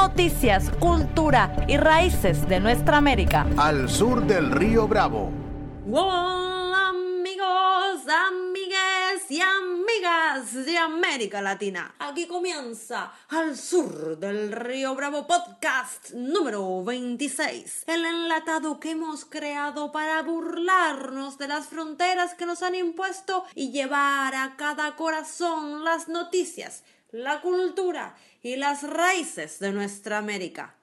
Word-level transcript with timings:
Noticias, 0.00 0.70
cultura 0.78 1.66
y 1.66 1.76
raíces 1.76 2.48
de 2.48 2.60
nuestra 2.60 2.98
América. 2.98 3.44
Al 3.56 3.90
sur 3.90 4.24
del 4.24 4.52
río 4.52 4.86
Bravo. 4.86 5.32
Hola 5.90 6.90
amigos, 6.90 8.06
amigues 8.06 9.28
y 9.28 9.40
amigas 9.40 10.64
de 10.64 10.78
América 10.78 11.42
Latina. 11.42 11.96
Aquí 11.98 12.28
comienza 12.28 13.12
Al 13.28 13.56
sur 13.56 14.16
del 14.16 14.52
río 14.52 14.94
Bravo 14.94 15.26
podcast 15.26 16.12
número 16.12 16.84
26. 16.84 17.82
El 17.88 18.04
enlatado 18.04 18.78
que 18.78 18.92
hemos 18.92 19.24
creado 19.24 19.90
para 19.90 20.22
burlarnos 20.22 21.38
de 21.38 21.48
las 21.48 21.66
fronteras 21.66 22.34
que 22.34 22.46
nos 22.46 22.62
han 22.62 22.76
impuesto 22.76 23.44
y 23.52 23.72
llevar 23.72 24.36
a 24.36 24.54
cada 24.56 24.94
corazón 24.94 25.82
las 25.82 26.08
noticias, 26.08 26.84
la 27.10 27.40
cultura 27.40 28.14
y 28.42 28.56
las 28.56 28.82
raíces 28.88 29.58
de 29.58 29.72
nuestra 29.72 30.18
América. 30.18 30.76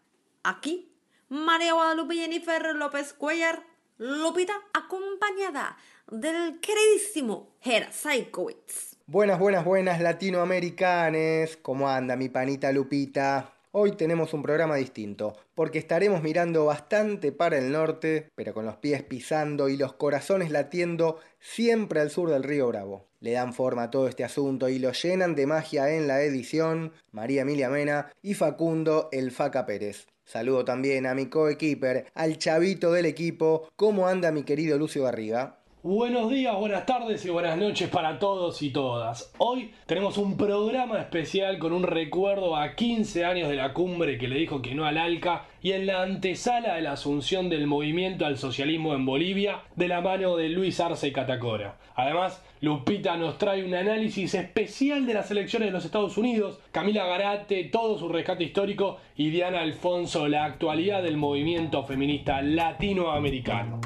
Aquí, 0.44 0.92
María 1.30 1.74
Guadalupe 1.74 2.16
Jennifer 2.16 2.76
López 2.76 3.14
Cuellar, 3.14 3.64
Lupita, 3.98 4.54
acompañada 4.74 5.78
del 6.12 6.60
queridísimo 6.60 7.56
Hera 7.62 7.92
Saikowitz. 7.92 8.98
Buenas, 9.08 9.40
buenas, 9.40 9.64
buenas 9.64 10.02
latinoamericanes. 10.02 11.58
¿Cómo 11.58 11.90
anda 11.90 12.16
mi 12.16 12.30
panita 12.30 12.72
Lupita? 12.72 13.54
Hoy 13.72 13.92
tenemos 13.92 14.34
un 14.34 14.42
programa 14.42 14.76
distinto, 14.76 15.36
porque 15.54 15.80
estaremos 15.80 16.24
mirando 16.24 16.66
bastante 16.66 17.32
para 17.32 17.58
el 17.58 17.72
norte, 17.72 18.32
pero 18.34 18.54
con 18.54 18.66
los 18.66 18.78
pies 18.78 19.04
pisando 19.04 19.68
y 19.68 19.76
los 19.76 19.94
corazones 19.94 20.50
latiendo 20.50 21.20
siempre 21.40 22.00
al 22.00 22.10
sur 22.10 22.30
del 22.30 22.44
río 22.44 22.68
Bravo. 22.68 23.08
Le 23.26 23.32
dan 23.32 23.56
forma 23.56 23.82
a 23.82 23.90
todo 23.90 24.08
este 24.08 24.24
asunto 24.24 24.70
y 24.70 24.78
lo 24.78 24.92
llenan 24.92 25.34
de 25.34 25.48
magia 25.48 25.90
en 25.90 26.06
la 26.06 26.22
edición 26.22 26.92
María 27.12 27.42
Emilia 27.42 27.72
Mena 27.72 28.12
y 28.22 28.36
Facundo 28.36 29.10
El 29.12 29.32
Faca 29.32 29.66
Pérez. 29.66 30.06
Saludo 30.26 30.64
también 30.64 31.08
a 31.08 31.16
mi 31.16 31.26
coequiper, 31.26 32.06
al 32.14 32.38
chavito 32.38 32.92
del 32.92 33.08
equipo. 33.08 33.68
¿Cómo 33.76 34.08
anda 34.08 34.32
mi 34.32 34.44
querido 34.44 34.78
Lucio 34.78 35.06
Garriga? 35.06 35.58
Buenos 35.88 36.32
días, 36.32 36.58
buenas 36.58 36.88
tardes 36.88 37.24
y 37.28 37.30
buenas 37.30 37.60
noches 37.60 37.90
para 37.90 38.18
todos 38.18 38.64
y 38.64 38.72
todas. 38.72 39.32
Hoy 39.38 39.70
tenemos 39.86 40.18
un 40.18 40.36
programa 40.36 41.00
especial 41.00 41.60
con 41.60 41.74
un 41.74 41.84
recuerdo 41.84 42.56
a 42.56 42.74
15 42.74 43.24
años 43.24 43.50
de 43.50 43.56
la 43.56 43.72
cumbre 43.72 44.18
que 44.18 44.28
le 44.28 44.40
dijo 44.40 44.64
que 44.64 44.74
no 44.74 44.86
al 44.86 44.98
ALCA 44.98 45.46
y 45.62 45.74
en 45.74 45.86
la 45.86 46.02
antesala 46.02 46.74
de 46.74 46.82
la 46.82 46.94
asunción 46.94 47.50
del 47.50 47.68
movimiento 47.68 48.26
al 48.26 48.40
socialismo 48.40 48.96
en 48.96 49.06
Bolivia 49.06 49.62
de 49.76 49.88
la 49.88 50.02
mano 50.02 50.36
de 50.36 50.50
Luis 50.50 50.80
Arce 50.80 51.14
Catacora. 51.14 51.78
Además, 51.94 52.44
Lupita 52.62 53.16
nos 53.16 53.38
trae 53.38 53.64
un 53.64 53.76
análisis 53.76 54.34
especial 54.34 55.06
de 55.06 55.14
las 55.14 55.30
elecciones 55.30 55.68
de 55.68 55.74
los 55.74 55.86
Estados 55.86 56.18
Unidos, 56.18 56.60
Camila 56.72 57.06
Garate, 57.06 57.64
todo 57.66 58.00
su 58.00 58.10
rescate 58.10 58.44
histórico 58.44 58.98
y 59.16 59.30
Diana 59.30 59.60
Alfonso, 59.60 60.28
la 60.28 60.46
actualidad 60.46 61.04
del 61.04 61.18
movimiento 61.18 61.84
feminista 61.84 62.42
latinoamericano. 62.42 63.85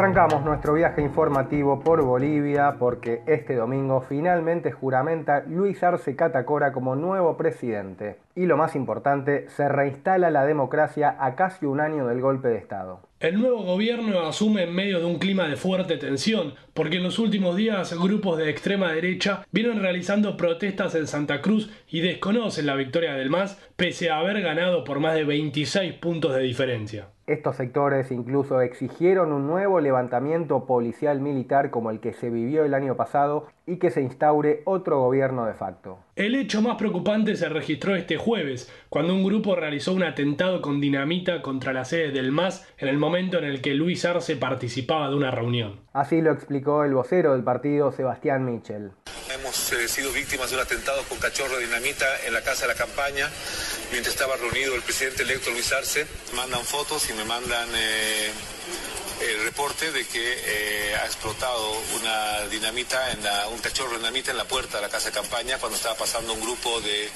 Arrancamos 0.00 0.42
nuestro 0.46 0.72
viaje 0.72 1.02
informativo 1.02 1.80
por 1.80 2.02
Bolivia 2.02 2.76
porque 2.78 3.20
este 3.26 3.54
domingo 3.54 4.00
finalmente 4.00 4.72
juramenta 4.72 5.44
Luis 5.46 5.82
Arce 5.84 6.16
Catacora 6.16 6.72
como 6.72 6.96
nuevo 6.96 7.36
presidente. 7.36 8.16
Y 8.36 8.46
lo 8.46 8.56
más 8.56 8.76
importante, 8.76 9.48
se 9.48 9.68
reinstala 9.68 10.30
la 10.30 10.44
democracia 10.44 11.16
a 11.18 11.34
casi 11.34 11.66
un 11.66 11.80
año 11.80 12.06
del 12.06 12.20
golpe 12.20 12.48
de 12.48 12.58
Estado. 12.58 13.00
El 13.20 13.38
nuevo 13.38 13.62
gobierno 13.64 14.20
asume 14.20 14.62
en 14.62 14.74
medio 14.74 14.98
de 14.98 15.04
un 15.04 15.18
clima 15.18 15.46
de 15.46 15.56
fuerte 15.56 15.98
tensión, 15.98 16.54
porque 16.72 16.96
en 16.96 17.02
los 17.02 17.18
últimos 17.18 17.54
días 17.54 17.92
grupos 17.98 18.38
de 18.38 18.48
extrema 18.48 18.92
derecha 18.92 19.44
vienen 19.52 19.82
realizando 19.82 20.38
protestas 20.38 20.94
en 20.94 21.06
Santa 21.06 21.42
Cruz 21.42 21.70
y 21.90 22.00
desconocen 22.00 22.64
la 22.64 22.76
victoria 22.76 23.12
del 23.12 23.28
MAS 23.28 23.60
pese 23.76 24.08
a 24.08 24.20
haber 24.20 24.40
ganado 24.40 24.84
por 24.84 25.00
más 25.00 25.14
de 25.14 25.24
26 25.24 25.92
puntos 25.94 26.34
de 26.34 26.40
diferencia. 26.40 27.08
Estos 27.26 27.56
sectores 27.56 28.10
incluso 28.10 28.60
exigieron 28.60 29.32
un 29.32 29.46
nuevo 29.46 29.80
levantamiento 29.80 30.64
policial 30.64 31.20
militar 31.20 31.70
como 31.70 31.90
el 31.90 32.00
que 32.00 32.12
se 32.12 32.30
vivió 32.30 32.64
el 32.64 32.74
año 32.74 32.96
pasado 32.96 33.46
y 33.66 33.76
que 33.76 33.90
se 33.90 34.00
instaure 34.00 34.62
otro 34.64 34.98
gobierno 34.98 35.46
de 35.46 35.54
facto. 35.54 35.98
El 36.16 36.34
hecho 36.34 36.60
más 36.60 36.76
preocupante 36.76 37.36
se 37.36 37.48
registró 37.48 37.94
este 37.94 38.16
jueves, 38.16 38.70
cuando 38.88 39.14
un 39.14 39.24
grupo 39.24 39.54
realizó 39.54 39.92
un 39.92 40.02
atentado 40.02 40.60
con 40.60 40.80
dinamita 40.80 41.40
contra 41.40 41.72
la 41.72 41.84
sede 41.84 42.10
del 42.10 42.32
MAS 42.32 42.66
en 42.78 42.88
el 42.88 42.98
momento 42.98 43.38
en 43.38 43.44
el 43.44 43.60
que 43.60 43.74
Luis 43.74 44.04
Arce 44.04 44.36
participaba 44.36 45.08
de 45.08 45.14
una 45.14 45.30
reunión. 45.30 45.80
Así 45.92 46.20
lo 46.20 46.32
explicó 46.32 46.84
el 46.84 46.94
vocero 46.94 47.32
del 47.32 47.44
partido, 47.44 47.92
Sebastián 47.92 48.44
Michel. 48.44 48.90
Hemos 49.32 49.72
eh, 49.72 49.86
sido 49.86 50.12
víctimas 50.12 50.50
de 50.50 50.56
un 50.56 50.62
atentado 50.62 51.02
con 51.08 51.18
cachorro 51.18 51.56
de 51.56 51.66
dinamita 51.66 52.06
en 52.26 52.34
la 52.34 52.42
casa 52.42 52.66
de 52.66 52.72
la 52.74 52.78
campaña, 52.78 53.28
mientras 53.92 54.14
estaba 54.14 54.36
reunido 54.36 54.74
el 54.74 54.82
presidente 54.82 55.22
electo 55.22 55.50
Luis 55.50 55.72
Arce. 55.72 56.06
Mandan 56.34 56.64
fotos 56.64 57.08
y 57.10 57.12
me 57.14 57.24
mandan... 57.24 57.68
Eh, 57.74 58.30
el 59.20 59.44
reporte 59.44 59.92
de 59.92 60.06
que 60.06 60.22
eh, 60.22 60.96
ha 60.96 61.04
explotado 61.04 61.72
una 62.00 62.46
dinamita, 62.48 63.12
en 63.12 63.20
un 63.52 63.58
cachorro 63.58 63.92
de 63.92 63.98
dinamita 63.98 64.30
en 64.30 64.38
la 64.38 64.44
puerta 64.44 64.78
de 64.78 64.82
la 64.82 64.88
casa 64.88 65.06
de 65.10 65.14
campaña 65.14 65.58
cuando 65.58 65.76
estaba 65.76 65.96
pasando 65.96 66.32
un 66.32 66.40
grupo 66.40 66.80
de, 66.80 67.10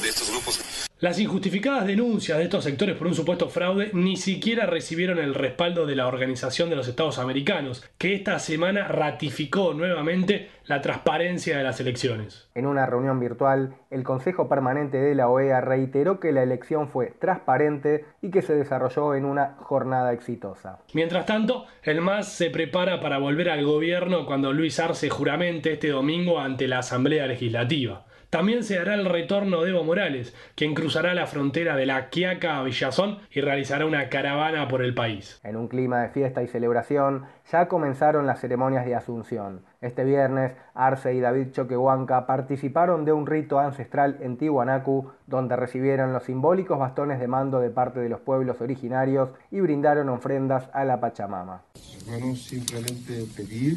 de 0.00 0.08
estos 0.08 0.28
grupos. 0.28 0.60
Las 1.00 1.18
injustificadas 1.18 1.86
denuncias 1.86 2.36
de 2.36 2.44
estos 2.44 2.62
sectores 2.62 2.94
por 2.94 3.06
un 3.06 3.14
supuesto 3.14 3.48
fraude 3.48 3.88
ni 3.94 4.18
siquiera 4.18 4.66
recibieron 4.66 5.18
el 5.18 5.34
respaldo 5.34 5.86
de 5.86 5.96
la 5.96 6.06
Organización 6.06 6.68
de 6.68 6.76
los 6.76 6.88
Estados 6.88 7.18
Americanos, 7.18 7.82
que 7.96 8.14
esta 8.14 8.38
semana 8.38 8.86
ratificó 8.86 9.72
nuevamente 9.72 10.50
la 10.66 10.82
transparencia 10.82 11.56
de 11.56 11.64
las 11.64 11.80
elecciones. 11.80 12.50
En 12.54 12.66
una 12.66 12.84
reunión 12.84 13.18
virtual, 13.18 13.76
el 13.90 14.02
Consejo 14.02 14.46
Permanente 14.46 14.98
de 14.98 15.14
la 15.14 15.30
OEA 15.30 15.62
reiteró 15.62 16.20
que 16.20 16.32
la 16.32 16.42
elección 16.42 16.90
fue 16.90 17.14
transparente 17.18 18.04
y 18.20 18.30
que 18.30 18.42
se 18.42 18.54
desarrolló 18.54 19.14
en 19.14 19.24
una 19.24 19.56
jornada 19.56 20.12
exitosa. 20.12 20.80
Mientras 20.92 21.24
tanto, 21.24 21.64
el 21.82 22.02
MAS 22.02 22.30
se 22.30 22.50
prepara 22.50 23.00
para 23.00 23.16
volver 23.16 23.48
al 23.48 23.64
gobierno 23.64 24.26
cuando 24.26 24.52
Luis 24.52 24.78
Arce 24.78 25.08
juramente 25.08 25.72
este 25.72 25.88
domingo 25.88 26.40
ante 26.40 26.68
la 26.68 26.80
Asamblea 26.80 27.26
Legislativa. 27.26 28.04
También 28.30 28.62
se 28.62 28.78
hará 28.78 28.94
el 28.94 29.06
retorno 29.06 29.62
de 29.62 29.70
Evo 29.70 29.82
Morales, 29.82 30.32
quien 30.54 30.72
cruzará 30.72 31.14
la 31.14 31.26
frontera 31.26 31.74
de 31.74 31.84
La 31.84 32.10
Quiaca 32.10 32.58
a 32.58 32.62
Villazón 32.62 33.18
y 33.32 33.40
realizará 33.40 33.86
una 33.86 34.08
caravana 34.08 34.68
por 34.68 34.82
el 34.82 34.94
país. 34.94 35.40
En 35.42 35.56
un 35.56 35.66
clima 35.66 36.02
de 36.02 36.10
fiesta 36.10 36.40
y 36.40 36.46
celebración, 36.46 37.24
ya 37.50 37.66
comenzaron 37.66 38.28
las 38.28 38.40
ceremonias 38.40 38.86
de 38.86 38.94
Asunción. 38.94 39.62
Este 39.80 40.04
viernes, 40.04 40.52
Arce 40.74 41.12
y 41.12 41.18
David 41.18 41.50
Choquehuanca 41.50 42.24
participaron 42.28 43.04
de 43.04 43.12
un 43.12 43.26
rito 43.26 43.58
ancestral 43.58 44.18
en 44.20 44.36
Tiwanaku, 44.36 45.10
donde 45.26 45.56
recibieron 45.56 46.12
los 46.12 46.22
simbólicos 46.22 46.78
bastones 46.78 47.18
de 47.18 47.26
mando 47.26 47.58
de 47.58 47.70
parte 47.70 47.98
de 47.98 48.08
los 48.08 48.20
pueblos 48.20 48.60
originarios 48.60 49.30
y 49.50 49.58
brindaron 49.60 50.08
ofrendas 50.08 50.70
a 50.72 50.84
la 50.84 51.00
Pachamama. 51.00 51.62
Hermanos, 52.06 52.44
simplemente 52.44 53.24
pedir 53.34 53.76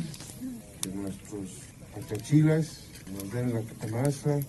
que 0.79 0.89
nuestros 0.89 1.73
nos 3.11 3.31
den 3.31 3.53
la 3.53 3.87
masa 3.87 4.39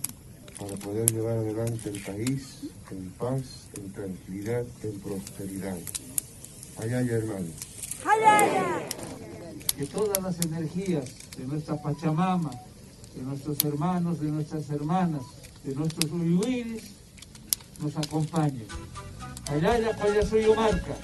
para 0.57 0.75
poder 0.77 1.11
llevar 1.11 1.37
adelante 1.37 1.89
el 1.89 1.99
país 2.01 2.69
en 2.91 3.09
paz, 3.11 3.67
en 3.75 3.91
tranquilidad, 3.91 4.63
en 4.83 4.99
prosperidad. 4.99 5.77
Allá, 6.77 6.99
hermanos. 7.01 7.51
Que 9.77 9.85
todas 9.87 10.23
las 10.23 10.39
energías 10.45 11.05
de 11.37 11.45
nuestra 11.45 11.81
Pachamama, 11.81 12.51
de 13.15 13.21
nuestros 13.23 13.63
hermanos, 13.63 14.21
de 14.21 14.27
nuestras 14.29 14.69
hermanas, 14.69 15.23
de 15.63 15.75
nuestros 15.75 16.11
uyuiris, 16.11 16.83
nos 17.81 17.97
acompañen. 17.97 18.67
Allá, 19.47 19.73
allá, 19.73 20.25
soy 20.25 20.45
marca. 20.55 20.95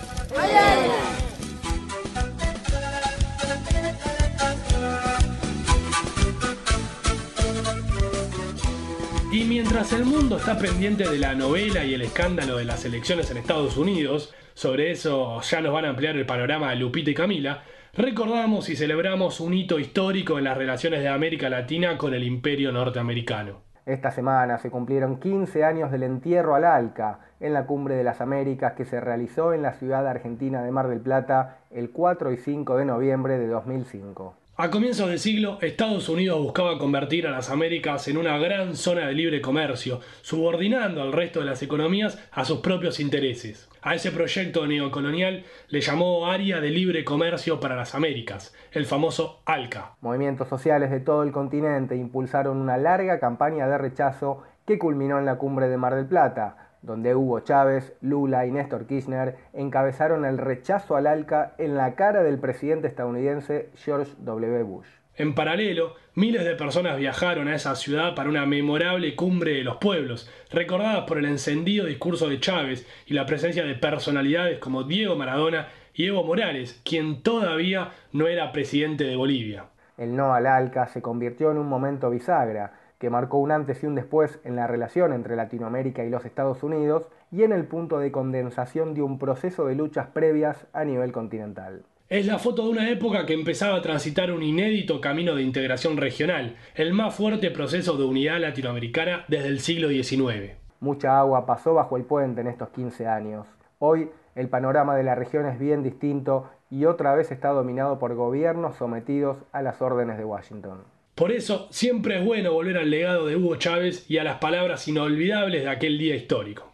Y 9.41 9.45
mientras 9.45 9.91
el 9.91 10.05
mundo 10.05 10.37
está 10.37 10.55
pendiente 10.59 11.09
de 11.09 11.17
la 11.17 11.33
novela 11.33 11.83
y 11.83 11.95
el 11.95 12.03
escándalo 12.03 12.57
de 12.57 12.63
las 12.63 12.85
elecciones 12.85 13.31
en 13.31 13.37
Estados 13.37 13.75
Unidos, 13.75 14.35
sobre 14.53 14.91
eso 14.91 15.41
ya 15.41 15.61
nos 15.61 15.73
van 15.73 15.85
a 15.85 15.89
ampliar 15.89 16.15
el 16.15 16.27
panorama 16.27 16.75
Lupita 16.75 17.09
y 17.09 17.15
Camila, 17.15 17.63
recordamos 17.91 18.69
y 18.69 18.75
celebramos 18.75 19.39
un 19.39 19.55
hito 19.55 19.79
histórico 19.79 20.37
en 20.37 20.43
las 20.43 20.55
relaciones 20.55 20.99
de 20.99 21.09
América 21.09 21.49
Latina 21.49 21.97
con 21.97 22.13
el 22.13 22.23
imperio 22.23 22.71
norteamericano. 22.71 23.61
Esta 23.87 24.11
semana 24.11 24.59
se 24.59 24.69
cumplieron 24.69 25.19
15 25.19 25.63
años 25.63 25.91
del 25.91 26.03
entierro 26.03 26.53
al 26.53 26.63
Alca 26.63 27.21
en 27.39 27.53
la 27.53 27.65
Cumbre 27.65 27.95
de 27.95 28.03
las 28.03 28.21
Américas 28.21 28.73
que 28.73 28.85
se 28.85 29.01
realizó 29.01 29.53
en 29.53 29.63
la 29.63 29.73
ciudad 29.73 30.07
argentina 30.07 30.61
de 30.61 30.69
Mar 30.69 30.87
del 30.87 31.01
Plata 31.01 31.57
el 31.71 31.89
4 31.89 32.31
y 32.31 32.37
5 32.37 32.77
de 32.77 32.85
noviembre 32.85 33.39
de 33.39 33.47
2005. 33.47 34.35
A 34.57 34.69
comienzos 34.69 35.09
del 35.09 35.17
siglo, 35.17 35.57
Estados 35.61 36.09
Unidos 36.09 36.39
buscaba 36.39 36.77
convertir 36.77 37.25
a 37.25 37.31
las 37.31 37.49
Américas 37.49 38.07
en 38.09 38.17
una 38.17 38.37
gran 38.37 38.75
zona 38.75 39.07
de 39.07 39.13
libre 39.13 39.41
comercio, 39.41 40.01
subordinando 40.21 41.01
al 41.01 41.13
resto 41.13 41.39
de 41.39 41.45
las 41.45 41.63
economías 41.63 42.19
a 42.31 42.43
sus 42.43 42.59
propios 42.59 42.99
intereses. 42.99 43.69
A 43.81 43.95
ese 43.95 44.11
proyecto 44.11 44.67
neocolonial 44.67 45.45
le 45.69 45.81
llamó 45.81 46.27
Área 46.27 46.59
de 46.59 46.69
Libre 46.69 47.05
Comercio 47.05 47.61
para 47.61 47.77
las 47.77 47.95
Américas, 47.95 48.53
el 48.73 48.85
famoso 48.85 49.41
ALCA. 49.45 49.95
Movimientos 50.01 50.49
sociales 50.49 50.91
de 50.91 50.99
todo 50.99 51.23
el 51.23 51.31
continente 51.31 51.95
impulsaron 51.95 52.57
una 52.57 52.77
larga 52.77 53.19
campaña 53.19 53.67
de 53.67 53.77
rechazo 53.77 54.43
que 54.67 54.77
culminó 54.77 55.17
en 55.17 55.25
la 55.25 55.37
cumbre 55.37 55.69
de 55.69 55.77
Mar 55.77 55.95
del 55.95 56.05
Plata, 56.05 56.70
donde 56.81 57.15
Hugo 57.15 57.41
Chávez, 57.41 57.93
Lula 58.01 58.45
y 58.45 58.51
Néstor 58.51 58.87
Kirchner 58.87 59.35
encabezaron 59.53 60.25
el 60.25 60.37
rechazo 60.37 60.95
al 60.95 61.07
ALCA 61.07 61.53
en 61.57 61.75
la 61.75 61.95
cara 61.95 62.23
del 62.23 62.39
presidente 62.39 62.87
estadounidense 62.87 63.69
George 63.75 64.11
W. 64.19 64.63
Bush. 64.63 64.87
En 65.15 65.35
paralelo, 65.35 65.95
miles 66.15 66.45
de 66.45 66.55
personas 66.55 66.97
viajaron 66.97 67.47
a 67.47 67.55
esa 67.55 67.75
ciudad 67.75 68.15
para 68.15 68.29
una 68.29 68.45
memorable 68.45 69.15
cumbre 69.15 69.53
de 69.53 69.63
los 69.63 69.77
pueblos, 69.77 70.29
recordadas 70.49 71.03
por 71.05 71.17
el 71.17 71.25
encendido 71.25 71.85
discurso 71.85 72.29
de 72.29 72.39
Chávez 72.39 72.87
y 73.05 73.13
la 73.13 73.25
presencia 73.25 73.63
de 73.63 73.75
personalidades 73.75 74.59
como 74.59 74.83
Diego 74.83 75.15
Maradona 75.15 75.67
y 75.93 76.07
Evo 76.07 76.23
Morales, 76.23 76.81
quien 76.85 77.21
todavía 77.21 77.91
no 78.13 78.27
era 78.27 78.51
presidente 78.51 79.03
de 79.03 79.17
Bolivia. 79.17 79.65
El 79.97 80.15
no 80.15 80.33
al 80.33 80.47
ALCA 80.47 80.87
se 80.87 81.01
convirtió 81.01 81.51
en 81.51 81.57
un 81.57 81.67
momento 81.67 82.09
bisagra, 82.09 82.73
que 83.01 83.09
marcó 83.09 83.39
un 83.39 83.49
antes 83.51 83.81
y 83.81 83.87
un 83.87 83.95
después 83.95 84.39
en 84.43 84.55
la 84.55 84.67
relación 84.67 85.11
entre 85.11 85.35
Latinoamérica 85.35 86.05
y 86.05 86.11
los 86.11 86.23
Estados 86.23 86.61
Unidos 86.61 87.07
y 87.31 87.41
en 87.41 87.51
el 87.51 87.65
punto 87.65 87.97
de 87.97 88.11
condensación 88.11 88.93
de 88.93 89.01
un 89.01 89.17
proceso 89.17 89.65
de 89.65 89.73
luchas 89.73 90.09
previas 90.09 90.67
a 90.71 90.85
nivel 90.85 91.11
continental. 91.11 91.81
Es 92.09 92.27
la 92.27 92.37
foto 92.37 92.63
de 92.63 92.69
una 92.69 92.91
época 92.91 93.25
que 93.25 93.33
empezaba 93.33 93.77
a 93.77 93.81
transitar 93.81 94.31
un 94.31 94.43
inédito 94.43 95.01
camino 95.01 95.33
de 95.33 95.41
integración 95.41 95.97
regional, 95.97 96.57
el 96.75 96.93
más 96.93 97.15
fuerte 97.15 97.49
proceso 97.49 97.97
de 97.97 98.03
unidad 98.03 98.39
latinoamericana 98.39 99.25
desde 99.27 99.47
el 99.47 99.61
siglo 99.61 99.89
XIX. 99.89 100.51
Mucha 100.79 101.17
agua 101.17 101.47
pasó 101.47 101.73
bajo 101.73 101.97
el 101.97 102.03
puente 102.03 102.41
en 102.41 102.47
estos 102.47 102.69
15 102.69 103.07
años. 103.07 103.47
Hoy 103.79 104.11
el 104.35 104.47
panorama 104.47 104.95
de 104.95 105.03
la 105.03 105.15
región 105.15 105.47
es 105.47 105.57
bien 105.57 105.81
distinto 105.81 106.51
y 106.69 106.85
otra 106.85 107.15
vez 107.15 107.31
está 107.31 107.49
dominado 107.49 107.97
por 107.97 108.13
gobiernos 108.13 108.75
sometidos 108.75 109.37
a 109.53 109.63
las 109.63 109.81
órdenes 109.81 110.19
de 110.19 110.25
Washington. 110.25 110.83
Por 111.21 111.31
eso, 111.31 111.67
siempre 111.69 112.17
es 112.17 112.25
bueno 112.25 112.51
volver 112.51 112.79
al 112.79 112.89
legado 112.89 113.27
de 113.27 113.35
Hugo 113.35 113.55
Chávez 113.57 114.09
y 114.09 114.17
a 114.17 114.23
las 114.23 114.39
palabras 114.39 114.87
inolvidables 114.87 115.61
de 115.61 115.69
aquel 115.69 115.99
día 115.99 116.15
histórico. 116.15 116.71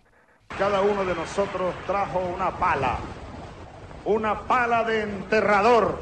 Cada 0.58 0.80
uno 0.80 1.04
de 1.04 1.14
nosotros 1.14 1.76
trajo 1.86 2.20
una 2.20 2.52
pala, 2.52 2.98
una 4.06 4.40
pala 4.44 4.86
de 4.86 5.02
enterrador, 5.02 6.00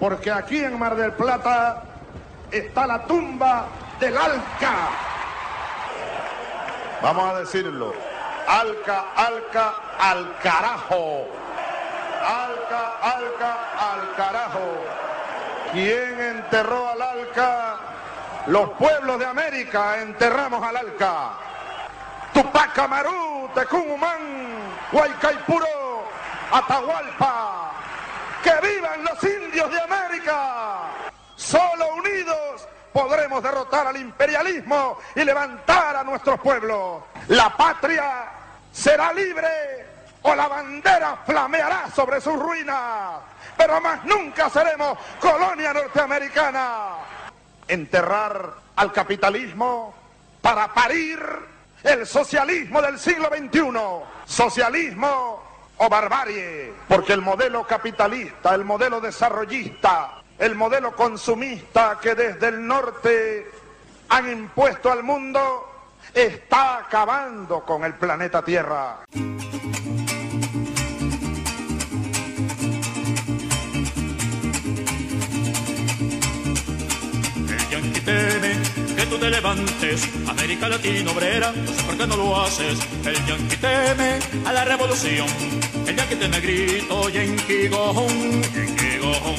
porque 0.00 0.30
aquí 0.30 0.64
en 0.64 0.78
Mar 0.78 0.96
del 0.96 1.12
Plata 1.12 1.84
está 2.50 2.86
la 2.86 3.04
tumba 3.04 3.68
del 4.00 4.16
Alca. 4.16 4.88
Vamos 7.02 7.34
a 7.34 7.40
decirlo. 7.40 7.92
Alca, 8.48 9.12
Alca, 9.14 9.74
al 9.98 10.38
carajo. 10.42 11.26
Alca, 12.22 12.92
Alca, 13.02 13.58
al 13.78 14.16
carajo. 14.16 15.13
¿Quién 15.74 16.20
enterró 16.20 16.88
al 16.88 17.02
Alca? 17.02 17.78
Los 18.46 18.70
pueblos 18.78 19.18
de 19.18 19.26
América 19.26 20.00
enterramos 20.00 20.62
al 20.62 20.76
Alca. 20.76 21.32
Tupac 22.32 22.78
Amaru, 22.78 23.50
Tecumumán, 23.56 24.20
Huaycaipuro, 24.92 26.04
Atahualpa. 26.52 27.72
¡Que 28.44 28.52
vivan 28.64 29.02
los 29.02 29.24
indios 29.24 29.68
de 29.72 29.80
América! 29.80 30.82
Solo 31.34 31.96
unidos 31.96 32.68
podremos 32.92 33.42
derrotar 33.42 33.88
al 33.88 33.96
imperialismo 33.96 35.00
y 35.16 35.24
levantar 35.24 35.96
a 35.96 36.04
nuestros 36.04 36.38
pueblos. 36.38 37.02
La 37.26 37.50
patria 37.56 38.26
será 38.70 39.12
libre 39.12 39.83
o 40.24 40.34
la 40.34 40.48
bandera 40.48 41.22
flameará 41.24 41.90
sobre 41.94 42.20
sus 42.20 42.38
ruinas 42.38 43.20
pero 43.56 43.80
más 43.80 44.04
nunca 44.04 44.50
seremos 44.50 44.98
colonia 45.20 45.72
norteamericana. 45.72 46.96
Enterrar 47.66 48.54
al 48.76 48.92
capitalismo 48.92 49.94
para 50.40 50.72
parir 50.72 51.20
el 51.82 52.06
socialismo 52.06 52.82
del 52.82 52.98
siglo 52.98 53.28
XXI. 53.28 53.72
Socialismo 54.26 55.42
o 55.76 55.88
barbarie, 55.88 56.72
porque 56.88 57.12
el 57.12 57.22
modelo 57.22 57.66
capitalista, 57.66 58.54
el 58.54 58.64
modelo 58.64 59.00
desarrollista, 59.00 60.22
el 60.38 60.54
modelo 60.54 60.94
consumista 60.94 61.98
que 62.00 62.14
desde 62.14 62.48
el 62.48 62.66
norte 62.66 63.50
han 64.08 64.30
impuesto 64.30 64.90
al 64.90 65.02
mundo, 65.02 65.70
está 66.12 66.78
acabando 66.78 67.64
con 67.64 67.84
el 67.84 67.94
planeta 67.94 68.42
Tierra. 68.42 68.98
Tú 79.06 79.18
te 79.18 79.30
levantes, 79.30 80.08
América 80.26 80.68
Latina 80.68 81.10
obrera, 81.10 81.52
no 81.52 81.72
sé 81.72 81.82
por 81.82 81.96
qué 81.96 82.06
no 82.06 82.16
lo 82.16 82.40
haces. 82.40 82.78
El 83.04 83.14
yanqui 83.26 83.56
teme 83.56 84.18
a 84.46 84.52
la 84.52 84.64
revolución, 84.64 85.26
el 85.86 85.96
yanqui 85.96 86.16
teme 86.16 86.40
grito, 86.40 87.08
yanqui 87.08 87.68
gojón, 87.68 88.42
yanqui 88.54 88.98
gojón. 88.98 89.34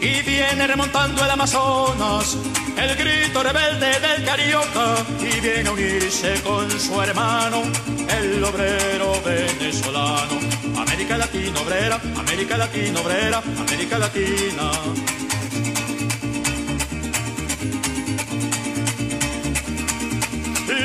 Y 0.00 0.22
viene 0.22 0.66
remontando 0.66 1.24
el 1.24 1.30
Amazonas, 1.30 2.36
el 2.76 2.96
grito 2.96 3.42
rebelde 3.42 4.00
del 4.00 4.24
carioca, 4.24 4.96
y 5.20 5.40
viene 5.40 5.68
a 5.68 5.72
unirse 5.72 6.40
con 6.42 6.70
su 6.70 7.00
hermano, 7.00 7.62
el 8.08 8.44
obrero 8.44 9.20
venezolano. 9.24 10.53
América 10.94 11.18
Latina 11.18 11.60
obrera, 11.60 12.00
América 12.16 12.56
Latina 12.56 13.00
obrera, 13.00 13.42
América 13.58 13.98
Latina. 13.98 14.70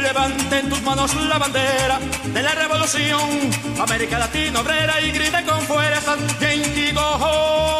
Levanten 0.01 0.69
tus 0.69 0.81
manos 0.81 1.13
la 1.27 1.37
bandera 1.37 1.99
de 2.33 2.41
la 2.41 2.55
revolución, 2.55 3.21
América 3.79 4.17
Latina 4.17 4.61
obrera 4.61 4.99
y 4.99 5.11
griten 5.11 5.45
con 5.45 5.61
fuerza, 5.61 6.17
Yankee 6.41 6.91
go 6.91 7.78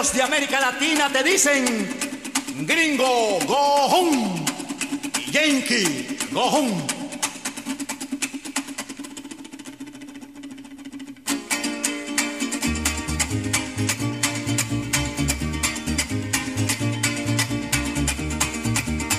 De 0.00 0.22
América 0.22 0.58
Latina 0.58 1.10
te 1.12 1.22
dicen 1.22 1.86
gringo, 2.66 3.38
gojón, 3.46 4.46
y 5.18 5.30
yankee, 5.30 6.18
gojón. 6.32 6.86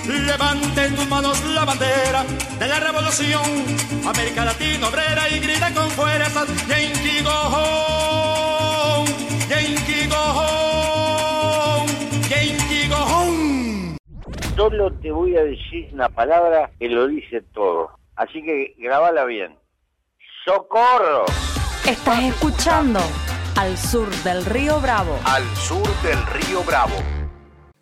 Levanten 0.08 0.96
tus 0.96 1.08
manos 1.08 1.44
la 1.46 1.64
bandera 1.64 2.26
de 2.58 2.68
la 2.68 2.80
revolución, 2.80 3.44
América 4.04 4.46
Latina 4.46 4.88
obrera 4.88 5.30
y 5.30 5.40
grita 5.42 5.72
con 5.76 5.92
fuerza, 5.92 6.44
Yankee 6.68 7.22
go 7.22 7.30
home, 7.30 8.31
Solo 14.62 14.92
te 14.94 15.12
voy 15.12 15.36
a 15.36 15.44
decir 15.44 15.90
una 15.92 16.08
palabra 16.08 16.70
que 16.78 16.88
lo 16.88 17.08
dice 17.08 17.42
todo. 17.52 17.98
Así 18.16 18.44
que 18.44 18.76
grabala 18.78 19.26
bien. 19.26 19.58
¡Socorro! 20.46 21.26
Estás 21.90 22.24
escuchando 22.26 23.00
Al 23.58 23.76
Sur 23.76 24.08
del 24.24 24.46
Río 24.46 24.80
Bravo. 24.80 25.18
Al 25.26 25.44
Sur 25.56 25.88
del 26.04 26.24
Río 26.28 26.62
Bravo. 26.62 26.94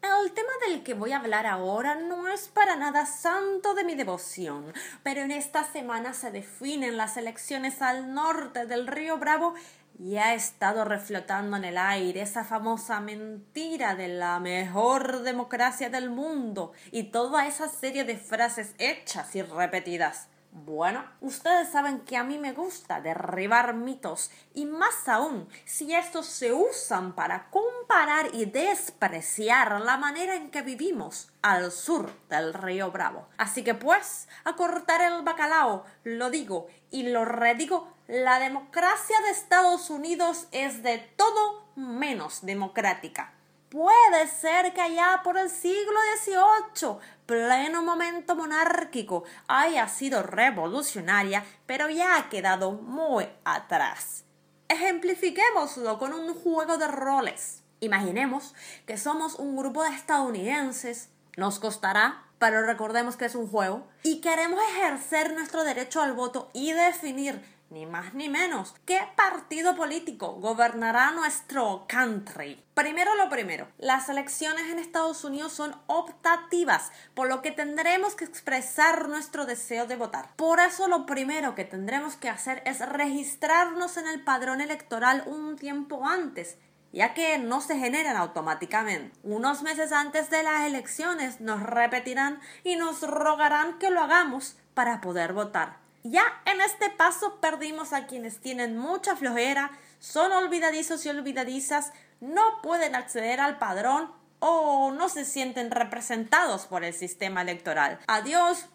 El 0.01 0.31
tema 0.31 0.51
del 0.65 0.81
que 0.83 0.93
voy 0.93 1.12
a 1.12 1.19
hablar 1.19 1.48
ahora 1.48 1.95
no 1.95 2.29
es 2.29 2.48
para 2.48 2.77
nada 2.77 3.05
santo 3.05 3.74
de 3.74 3.83
mi 3.83 3.95
devoción, 3.95 4.71
pero 5.03 5.19
en 5.19 5.31
esta 5.31 5.65
semana 5.65 6.13
se 6.13 6.31
definen 6.31 6.95
las 6.95 7.17
elecciones 7.17 7.81
al 7.81 8.13
norte 8.13 8.65
del 8.67 8.88
río 8.88 9.17
Bravo 9.17 9.53
y 10.00 10.15
ha 10.15 10.34
estado 10.34 10.86
reflotando 10.86 11.58
en 11.58 11.65
el 11.65 11.77
aire 11.77 12.22
esa 12.22 12.46
famosa 12.46 13.01
mentira 13.01 13.96
de 13.96 14.08
la 14.08 14.39
mejor 14.39 15.24
democracia 15.24 15.89
del 15.89 16.10
mundo 16.10 16.72
y 16.91 17.03
toda 17.12 17.46
esa 17.46 17.68
serie 17.68 18.06
de 18.06 18.18
frases 18.18 18.74
hechas 18.77 19.36
y 19.36 19.41
repetidas. 19.41 20.29
Bueno, 20.51 21.06
ustedes 21.22 21.70
saben 21.70 22.00
que 22.00 22.18
a 22.18 22.24
mí 22.24 22.39
me 22.39 22.53
gusta 22.53 23.01
derribar 23.01 23.75
mitos 23.75 24.32
y 24.56 24.65
más 24.65 25.08
aún 25.08 25.48
si 25.63 25.94
estos 25.94 26.25
se 26.25 26.51
usan 26.51 27.13
para 27.13 27.51
comparar 27.51 28.34
y 28.34 28.46
despreciar 28.46 29.79
la 29.82 29.98
manera 29.98 30.36
en 30.36 30.50
que 30.50 30.63
vivimos 30.63 31.29
al 31.44 31.72
sur 31.72 32.12
del 32.29 32.56
río 32.56 32.89
Bravo. 32.89 33.27
Así 33.38 33.63
que 33.63 33.75
pues, 33.75 34.27
a 34.44 34.56
cortar 34.56 35.01
el 35.01 35.22
bacalao, 35.22 35.86
lo 36.03 36.32
digo 36.32 36.65
y 36.89 37.03
lo 37.03 37.25
redigo, 37.25 37.94
la 38.10 38.39
democracia 38.39 39.16
de 39.22 39.30
Estados 39.30 39.92
Unidos 39.92 40.48
es 40.51 40.82
de 40.82 40.98
todo 41.16 41.68
menos 41.75 42.44
democrática. 42.44 43.34
Puede 43.70 44.28
ser 44.28 44.74
que 44.74 44.82
allá 44.82 45.22
por 45.24 45.38
el 45.38 45.51
siglo 45.51 45.94
XVIII, 46.18 46.98
pleno 47.28 47.84
momento 47.84 48.36
monárquico, 48.36 49.25
haya 49.48 49.88
sido 49.88 50.24
revolucionaria, 50.24 51.46
pero 51.68 51.88
ya 51.88 52.18
ha 52.18 52.30
quedado 52.30 52.72
muy 52.72 53.30
atrás. 53.44 54.24
Ejemplifiquémoslo 54.70 56.00
con 56.00 56.12
un 56.13 56.34
juego 56.34 56.80
de 56.80 56.88
roles. 56.88 57.62
Imaginemos 57.80 58.56
que 58.88 58.98
somos 58.98 59.36
un 59.36 59.56
grupo 59.56 59.84
de 59.84 59.92
estadounidenses. 59.92 61.10
Nos 61.38 61.60
costará, 61.60 62.24
pero 62.39 62.66
recordemos 62.66 63.18
que 63.18 63.25
es 63.25 63.36
un 63.36 63.48
juego. 63.48 63.88
Y 64.01 64.20
queremos 64.20 64.60
ejercer 64.72 65.32
nuestro 65.34 65.63
derecho 65.63 66.01
al 66.01 66.13
voto 66.13 66.50
y 66.54 66.72
definir 66.72 67.59
ni 67.70 67.86
más 67.86 68.14
ni 68.14 68.30
menos. 68.30 68.76
¿Qué 68.86 69.00
partido 69.16 69.76
político 69.76 70.34
gobernará 70.34 71.12
nuestro 71.12 71.86
country? 71.88 72.64
Primero 72.74 73.16
lo 73.16 73.30
primero, 73.30 73.68
las 73.78 74.10
elecciones 74.10 74.70
en 74.70 74.80
Estados 74.80 75.24
Unidos 75.24 75.54
son 75.54 75.76
optativas, 75.88 76.92
por 77.14 77.28
lo 77.28 77.42
que 77.42 77.52
tendremos 77.52 78.16
que 78.16 78.26
expresar 78.26 79.08
nuestro 79.10 79.46
deseo 79.46 79.86
de 79.86 79.96
votar. 79.96 80.36
Por 80.36 80.60
eso 80.60 80.88
lo 80.88 81.06
primero 81.06 81.56
que 81.56 81.66
tendremos 81.66 82.16
que 82.16 82.30
hacer 82.30 82.62
es 82.66 82.80
registrarnos 82.88 83.98
en 83.98 84.08
el 84.08 84.24
padrón 84.24 84.62
electoral 84.62 85.24
un 85.26 85.58
tiempo 85.58 86.06
antes 86.08 86.58
ya 86.92 87.14
que 87.14 87.38
no 87.38 87.62
se 87.62 87.78
generan 87.78 88.18
automáticamente. 88.18 89.16
Unos 89.24 89.62
meses 89.62 89.92
antes 89.92 90.30
de 90.30 90.44
las 90.44 90.66
elecciones 90.66 91.40
nos 91.40 91.62
repetirán 91.62 92.40
y 92.64 92.76
nos 92.76 93.02
rogarán 93.02 93.78
que 93.78 93.92
lo 93.92 94.02
hagamos 94.02 94.58
para 94.74 95.02
poder 95.02 95.34
votar. 95.34 95.78
Ya 96.03 96.24
en 96.46 96.62
este 96.62 96.89
paso 96.89 97.39
perdimos 97.41 97.91
a 97.91 98.08
quienes 98.08 98.39
tienen 98.39 98.77
mucha 98.77 99.15
flojera, 99.15 99.72
son 100.00 100.32
olvidadizos 100.32 101.06
y 101.06 101.10
olvidadizas, 101.10 101.91
no 102.22 102.62
pueden 102.62 102.96
acceder 102.96 103.41
al 103.41 103.58
padrón 103.58 104.12
o 104.39 104.91
no 104.91 105.10
se 105.10 105.25
sienten 105.25 105.72
representados 105.72 106.68
por 106.68 106.84
el 106.84 106.94
sistema 106.94 107.41
electoral. 107.41 108.00
Adiós, 108.08 108.68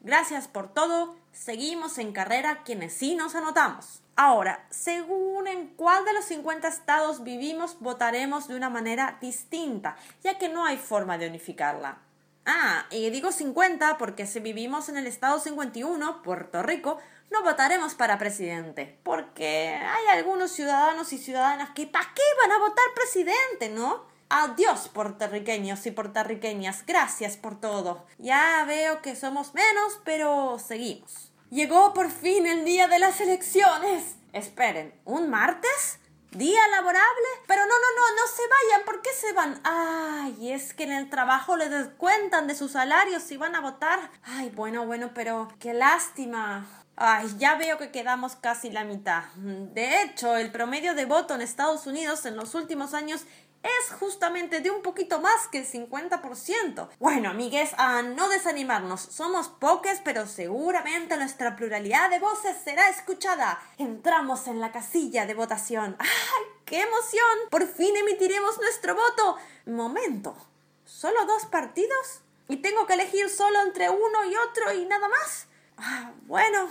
gracias 0.00 0.48
por 0.48 0.72
todo, 0.72 1.16
seguimos 1.32 1.98
en 1.98 2.12
carrera 2.12 2.62
quienes 2.64 2.94
sí 2.94 3.14
nos 3.14 3.36
anotamos. 3.36 4.00
Ahora, 4.16 4.64
según 4.70 5.46
en 5.48 5.68
cuál 5.68 6.04
de 6.04 6.12
los 6.12 6.24
50 6.26 6.68
estados 6.68 7.24
vivimos, 7.24 7.78
votaremos 7.80 8.46
de 8.46 8.56
una 8.56 8.70
manera 8.70 9.18
distinta, 9.20 9.96
ya 10.22 10.38
que 10.38 10.48
no 10.48 10.64
hay 10.64 10.76
forma 10.76 11.18
de 11.18 11.28
unificarla. 11.28 11.98
Ah, 12.46 12.86
y 12.90 13.08
digo 13.10 13.32
50 13.32 13.96
porque 13.96 14.26
si 14.26 14.40
vivimos 14.40 14.88
en 14.88 14.96
el 14.96 15.06
estado 15.06 15.38
51, 15.38 16.22
Puerto 16.22 16.62
Rico, 16.62 16.98
no 17.30 17.42
votaremos 17.42 17.94
para 17.94 18.18
presidente. 18.18 18.98
Porque 19.02 19.74
hay 19.74 20.18
algunos 20.18 20.52
ciudadanos 20.52 21.12
y 21.12 21.18
ciudadanas 21.18 21.70
que 21.70 21.86
¿para 21.86 22.12
qué 22.14 22.22
van 22.42 22.52
a 22.52 22.58
votar 22.58 22.84
presidente, 22.94 23.70
no? 23.70 24.04
Adiós, 24.28 24.88
puertorriqueños 24.88 25.86
y 25.86 25.90
puertorriqueñas. 25.90 26.84
Gracias 26.86 27.36
por 27.36 27.60
todo. 27.60 28.04
Ya 28.18 28.64
veo 28.66 29.00
que 29.00 29.16
somos 29.16 29.54
menos, 29.54 30.00
pero 30.04 30.58
seguimos. 30.58 31.30
Llegó 31.50 31.94
por 31.94 32.10
fin 32.10 32.46
el 32.46 32.64
día 32.64 32.88
de 32.88 32.98
las 32.98 33.20
elecciones. 33.20 34.16
Esperen, 34.32 34.92
¿un 35.04 35.30
martes? 35.30 36.00
¿Día 36.34 36.66
laborable? 36.68 37.28
Pero 37.46 37.62
no, 37.62 37.68
no, 37.68 37.74
no, 37.96 38.16
no 38.16 38.26
se 38.26 38.42
vayan. 38.42 38.84
¿Por 38.84 39.02
qué 39.02 39.10
se 39.12 39.32
van? 39.32 39.60
Ay, 39.62 40.50
es 40.52 40.74
que 40.74 40.82
en 40.82 40.92
el 40.92 41.08
trabajo 41.08 41.56
les 41.56 41.70
descuentan 41.70 42.48
de 42.48 42.56
sus 42.56 42.72
salarios 42.72 43.22
si 43.22 43.36
van 43.36 43.54
a 43.54 43.60
votar. 43.60 44.10
Ay, 44.24 44.50
bueno, 44.50 44.84
bueno, 44.84 45.12
pero 45.14 45.48
qué 45.60 45.72
lástima. 45.74 46.66
Ay, 46.96 47.28
ya 47.38 47.54
veo 47.54 47.78
que 47.78 47.92
quedamos 47.92 48.34
casi 48.34 48.70
la 48.70 48.84
mitad. 48.84 49.24
De 49.34 50.02
hecho, 50.02 50.36
el 50.36 50.50
promedio 50.50 50.94
de 50.94 51.04
voto 51.04 51.34
en 51.34 51.40
Estados 51.40 51.86
Unidos 51.86 52.26
en 52.26 52.36
los 52.36 52.54
últimos 52.54 52.94
años 52.94 53.22
es 53.64 53.92
justamente 53.94 54.60
de 54.60 54.70
un 54.70 54.82
poquito 54.82 55.20
más 55.20 55.48
que 55.48 55.58
el 55.58 55.66
50%. 55.66 56.88
Bueno, 56.98 57.30
amigues, 57.30 57.70
a 57.78 58.02
no 58.02 58.28
desanimarnos. 58.28 59.00
Somos 59.00 59.48
pocos, 59.48 60.00
pero 60.04 60.26
seguramente 60.26 61.16
nuestra 61.16 61.56
pluralidad 61.56 62.10
de 62.10 62.18
voces 62.18 62.56
será 62.62 62.88
escuchada. 62.90 63.60
Entramos 63.78 64.46
en 64.46 64.60
la 64.60 64.70
casilla 64.70 65.24
de 65.26 65.34
votación. 65.34 65.96
¡Ay, 65.98 66.44
qué 66.66 66.82
emoción! 66.82 67.48
Por 67.50 67.66
fin 67.66 67.96
emitiremos 67.96 68.58
nuestro 68.60 68.94
voto. 68.94 69.36
Momento. 69.66 70.36
¿Solo 70.84 71.24
dos 71.24 71.46
partidos? 71.46 72.20
¿Y 72.48 72.58
tengo 72.58 72.86
que 72.86 72.94
elegir 72.94 73.30
solo 73.30 73.62
entre 73.62 73.88
uno 73.88 74.24
y 74.26 74.36
otro 74.36 74.72
y 74.74 74.84
nada 74.84 75.08
más? 75.08 75.46
Ah, 75.78 76.12
bueno, 76.26 76.68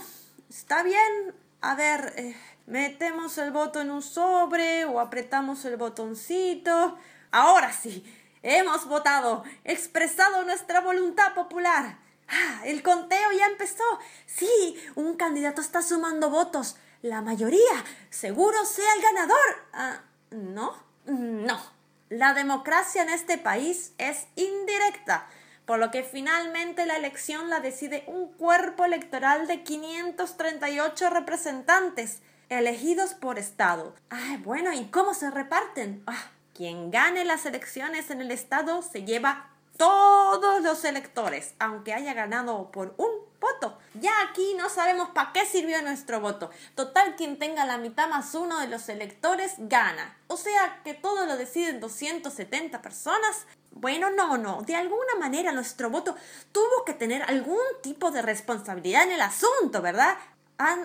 está 0.48 0.84
bien. 0.84 1.34
A 1.60 1.74
ver, 1.74 2.12
eh, 2.16 2.36
metemos 2.66 3.38
el 3.38 3.50
voto 3.50 3.80
en 3.80 3.90
un 3.90 4.02
sobre 4.02 4.84
o 4.84 5.00
apretamos 5.00 5.64
el 5.64 5.76
botoncito. 5.76 6.98
Ahora 7.30 7.72
sí, 7.72 8.04
hemos 8.42 8.86
votado, 8.86 9.44
expresado 9.64 10.44
nuestra 10.44 10.80
voluntad 10.80 11.34
popular. 11.34 11.98
Ah, 12.28 12.62
el 12.64 12.82
conteo 12.82 13.32
ya 13.38 13.46
empezó. 13.46 13.84
Sí, 14.26 14.76
un 14.94 15.16
candidato 15.16 15.60
está 15.60 15.82
sumando 15.82 16.30
votos. 16.30 16.76
La 17.02 17.20
mayoría, 17.20 17.84
seguro 18.10 18.64
sea 18.64 18.94
el 18.94 19.02
ganador. 19.02 19.66
Ah, 19.72 20.00
¿no? 20.30 20.74
No. 21.06 21.60
La 22.08 22.32
democracia 22.32 23.02
en 23.02 23.10
este 23.10 23.38
país 23.38 23.92
es 23.98 24.26
indirecta 24.36 25.26
por 25.66 25.78
lo 25.78 25.90
que 25.90 26.02
finalmente 26.02 26.84
la 26.86 26.96
elección 26.96 27.48
la 27.48 27.60
decide 27.60 28.04
un 28.06 28.32
cuerpo 28.32 28.84
electoral 28.84 29.46
de 29.46 29.62
538 29.62 31.10
representantes 31.10 32.20
elegidos 32.48 33.14
por 33.14 33.38
estado. 33.38 33.94
Ay, 34.10 34.36
bueno, 34.38 34.72
¿y 34.72 34.86
cómo 34.86 35.14
se 35.14 35.30
reparten? 35.30 36.02
Ah, 36.06 36.30
quien 36.54 36.90
gane 36.90 37.24
las 37.24 37.46
elecciones 37.46 38.10
en 38.10 38.20
el 38.20 38.30
estado 38.30 38.82
se 38.82 39.04
lleva 39.04 39.50
todos 39.76 40.62
los 40.62 40.84
electores, 40.84 41.54
aunque 41.58 41.92
haya 41.92 42.14
ganado 42.14 42.70
por 42.70 42.94
un 42.96 43.10
voto. 43.40 43.78
Ya 43.94 44.12
aquí 44.22 44.54
no 44.56 44.68
sabemos 44.68 45.10
para 45.10 45.32
qué 45.32 45.44
sirvió 45.46 45.82
nuestro 45.82 46.20
voto. 46.20 46.50
Total, 46.74 47.16
quien 47.16 47.38
tenga 47.38 47.66
la 47.66 47.78
mitad 47.78 48.08
más 48.08 48.34
uno 48.34 48.60
de 48.60 48.68
los 48.68 48.88
electores 48.88 49.54
gana. 49.58 50.16
O 50.28 50.36
sea 50.36 50.80
que 50.84 50.94
todo 50.94 51.26
lo 51.26 51.36
deciden 51.36 51.80
270 51.80 52.80
personas. 52.82 53.46
Bueno, 53.72 54.10
no, 54.10 54.38
no. 54.38 54.62
De 54.62 54.76
alguna 54.76 55.16
manera 55.18 55.52
nuestro 55.52 55.90
voto 55.90 56.14
tuvo 56.52 56.84
que 56.86 56.94
tener 56.94 57.22
algún 57.22 57.58
tipo 57.82 58.10
de 58.10 58.22
responsabilidad 58.22 59.02
en 59.04 59.12
el 59.12 59.20
asunto, 59.20 59.82
¿verdad? 59.82 60.16
Ah, 60.58 60.76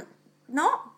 no. 0.47 0.88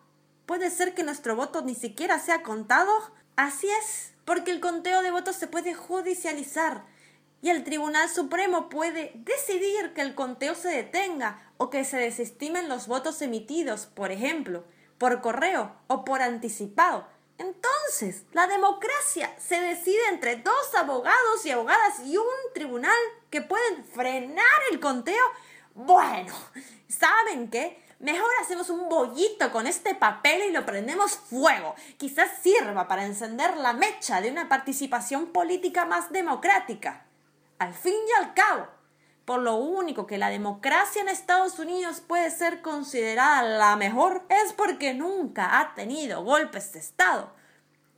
Puede 0.52 0.68
ser 0.68 0.92
que 0.92 1.02
nuestro 1.02 1.34
voto 1.34 1.62
ni 1.62 1.74
siquiera 1.74 2.18
sea 2.18 2.42
contado. 2.42 2.92
Así 3.36 3.66
es, 3.70 4.12
porque 4.26 4.50
el 4.50 4.60
conteo 4.60 5.00
de 5.00 5.10
votos 5.10 5.34
se 5.34 5.46
puede 5.46 5.72
judicializar 5.72 6.84
y 7.40 7.48
el 7.48 7.64
Tribunal 7.64 8.10
Supremo 8.10 8.68
puede 8.68 9.12
decidir 9.14 9.94
que 9.94 10.02
el 10.02 10.14
conteo 10.14 10.54
se 10.54 10.68
detenga 10.68 11.50
o 11.56 11.70
que 11.70 11.86
se 11.86 11.96
desestimen 11.96 12.68
los 12.68 12.86
votos 12.86 13.22
emitidos, 13.22 13.86
por 13.86 14.12
ejemplo, 14.12 14.66
por 14.98 15.22
correo 15.22 15.74
o 15.86 16.04
por 16.04 16.20
anticipado. 16.20 17.08
Entonces, 17.38 18.24
la 18.32 18.46
democracia 18.46 19.34
se 19.38 19.58
decide 19.58 20.06
entre 20.10 20.36
dos 20.36 20.74
abogados 20.76 21.46
y 21.46 21.50
abogadas 21.50 22.00
y 22.04 22.18
un 22.18 22.26
tribunal 22.52 22.98
que 23.30 23.40
pueden 23.40 23.86
frenar 23.86 24.60
el 24.70 24.80
conteo. 24.80 25.24
Bueno, 25.74 26.34
¿saben 26.88 27.48
qué? 27.48 27.81
Mejor 28.02 28.28
hacemos 28.40 28.68
un 28.68 28.88
bollito 28.88 29.52
con 29.52 29.68
este 29.68 29.94
papel 29.94 30.42
y 30.48 30.50
lo 30.50 30.66
prendemos 30.66 31.12
fuego. 31.12 31.76
Quizás 31.98 32.30
sirva 32.42 32.88
para 32.88 33.06
encender 33.06 33.56
la 33.56 33.74
mecha 33.74 34.20
de 34.20 34.28
una 34.28 34.48
participación 34.48 35.26
política 35.26 35.84
más 35.84 36.10
democrática. 36.10 37.06
Al 37.60 37.72
fin 37.72 37.94
y 37.94 38.22
al 38.22 38.34
cabo, 38.34 38.66
Por 39.24 39.38
lo 39.38 39.54
único 39.54 40.04
que 40.04 40.18
la 40.18 40.30
democracia 40.30 41.00
en 41.00 41.08
Estados 41.08 41.60
Unidos 41.60 42.00
puede 42.00 42.28
ser 42.32 42.60
considerada 42.60 43.44
la 43.44 43.76
mejor 43.76 44.26
es 44.28 44.52
porque 44.52 44.94
nunca 44.94 45.60
ha 45.60 45.74
tenido 45.76 46.24
golpes 46.24 46.72
de 46.72 46.80
Estado. 46.80 47.32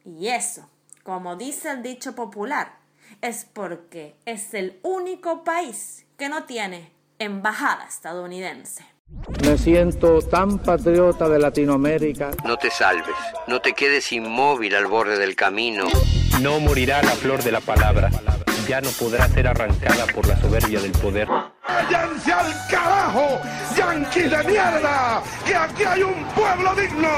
Y 0.04 0.28
eso, 0.28 0.68
como 1.02 1.36
dice 1.36 1.70
el 1.70 1.82
dicho 1.82 2.14
popular, 2.14 2.76
es 3.22 3.46
porque 3.46 4.16
es 4.26 4.52
el 4.52 4.78
único 4.82 5.44
país 5.44 6.04
que 6.18 6.28
no 6.28 6.44
tiene 6.44 6.92
embajada 7.18 7.86
estadounidense. 7.86 8.93
Me 9.42 9.58
siento 9.58 10.20
tan 10.20 10.58
patriota 10.58 11.28
de 11.28 11.38
Latinoamérica. 11.38 12.30
No 12.44 12.56
te 12.56 12.70
salves, 12.70 13.14
no 13.46 13.60
te 13.60 13.72
quedes 13.72 14.12
inmóvil 14.12 14.74
al 14.74 14.86
borde 14.86 15.18
del 15.18 15.34
camino. 15.34 15.86
No 16.40 16.60
morirá 16.60 17.02
la 17.02 17.12
flor 17.12 17.42
de 17.42 17.52
la 17.52 17.60
palabra, 17.60 18.10
ya 18.66 18.80
no 18.80 18.90
podrá 18.90 19.28
ser 19.28 19.46
arrancada 19.46 20.06
por 20.14 20.26
la 20.26 20.36
soberbia 20.36 20.80
del 20.80 20.92
poder. 20.92 21.28
¡Váyanse 21.28 22.32
al 22.32 22.52
carajo, 22.70 23.40
yanquis 23.76 24.30
de 24.30 24.44
mierda! 24.44 25.22
¡Que 25.46 25.54
aquí 25.54 25.84
hay 25.84 26.02
un 26.02 26.24
pueblo 26.34 26.74
digno! 26.74 27.08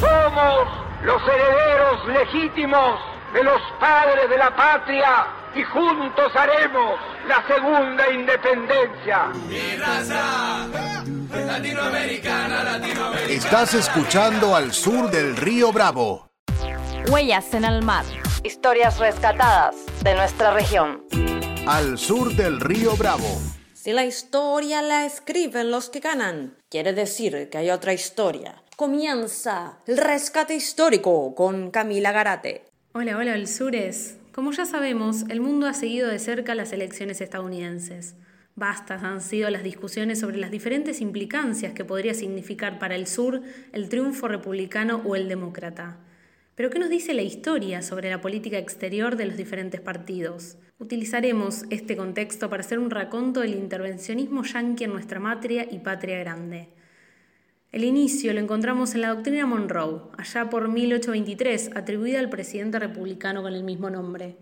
Somos 0.00 0.68
los 1.02 1.22
herederos 1.22 2.08
legítimos 2.08 3.00
de 3.32 3.44
los 3.44 3.60
padres 3.80 4.28
de 4.28 4.38
la 4.38 4.54
patria 4.54 5.26
y 5.54 5.62
juntos 5.62 6.32
haremos 6.34 6.98
la 7.26 7.46
segunda 7.46 8.10
independencia. 8.12 9.26
Mi 9.48 9.76
raza, 9.76 10.66
latinoamericana, 11.46 12.64
latinoamericana. 12.64 13.32
Estás 13.32 13.74
escuchando 13.74 14.54
al 14.54 14.72
sur 14.72 15.10
del 15.10 15.36
río 15.36 15.72
Bravo. 15.72 16.28
Huellas 17.10 17.54
en 17.54 17.64
el 17.64 17.82
mar. 17.82 18.04
Historias 18.44 18.98
rescatadas 18.98 19.74
de 20.02 20.14
nuestra 20.14 20.52
región. 20.52 21.04
Al 21.66 21.98
sur 21.98 22.34
del 22.34 22.60
río 22.60 22.96
Bravo. 22.96 23.40
Si 23.74 23.92
la 23.92 24.04
historia 24.04 24.82
la 24.82 25.06
escriben 25.06 25.70
los 25.70 25.88
que 25.88 26.00
ganan, 26.00 26.56
quiere 26.68 26.92
decir 26.92 27.48
que 27.50 27.58
hay 27.58 27.70
otra 27.70 27.92
historia. 27.92 28.62
Comienza 28.76 29.78
el 29.86 29.96
rescate 29.96 30.54
histórico 30.54 31.34
con 31.34 31.70
Camila 31.70 32.12
Garate. 32.12 32.66
Hola, 32.92 33.16
hola, 33.16 33.34
el 33.34 33.48
Sures. 33.48 34.17
Como 34.38 34.52
ya 34.52 34.66
sabemos, 34.66 35.24
el 35.30 35.40
mundo 35.40 35.66
ha 35.66 35.74
seguido 35.74 36.06
de 36.06 36.20
cerca 36.20 36.54
las 36.54 36.72
elecciones 36.72 37.20
estadounidenses. 37.20 38.14
Bastas 38.54 39.02
han 39.02 39.20
sido 39.20 39.50
las 39.50 39.64
discusiones 39.64 40.20
sobre 40.20 40.38
las 40.38 40.52
diferentes 40.52 41.00
implicancias 41.00 41.72
que 41.72 41.84
podría 41.84 42.14
significar 42.14 42.78
para 42.78 42.94
el 42.94 43.08
sur 43.08 43.42
el 43.72 43.88
triunfo 43.88 44.28
republicano 44.28 45.02
o 45.04 45.16
el 45.16 45.28
demócrata. 45.28 45.98
Pero 46.54 46.70
¿qué 46.70 46.78
nos 46.78 46.88
dice 46.88 47.14
la 47.14 47.22
historia 47.22 47.82
sobre 47.82 48.10
la 48.10 48.20
política 48.20 48.58
exterior 48.58 49.16
de 49.16 49.26
los 49.26 49.36
diferentes 49.36 49.80
partidos? 49.80 50.56
Utilizaremos 50.78 51.64
este 51.70 51.96
contexto 51.96 52.48
para 52.48 52.60
hacer 52.60 52.78
un 52.78 52.90
raconto 52.90 53.40
del 53.40 53.56
intervencionismo 53.56 54.44
yanqui 54.44 54.84
en 54.84 54.92
nuestra 54.92 55.18
matria 55.18 55.66
y 55.68 55.80
patria 55.80 56.20
grande. 56.20 56.68
El 57.70 57.84
inicio 57.84 58.32
lo 58.32 58.40
encontramos 58.40 58.94
en 58.94 59.02
la 59.02 59.10
doctrina 59.10 59.44
Monroe, 59.44 60.00
allá 60.16 60.48
por 60.48 60.68
1823, 60.68 61.72
atribuida 61.76 62.18
al 62.18 62.30
presidente 62.30 62.78
republicano 62.78 63.42
con 63.42 63.52
el 63.52 63.62
mismo 63.62 63.90
nombre. 63.90 64.36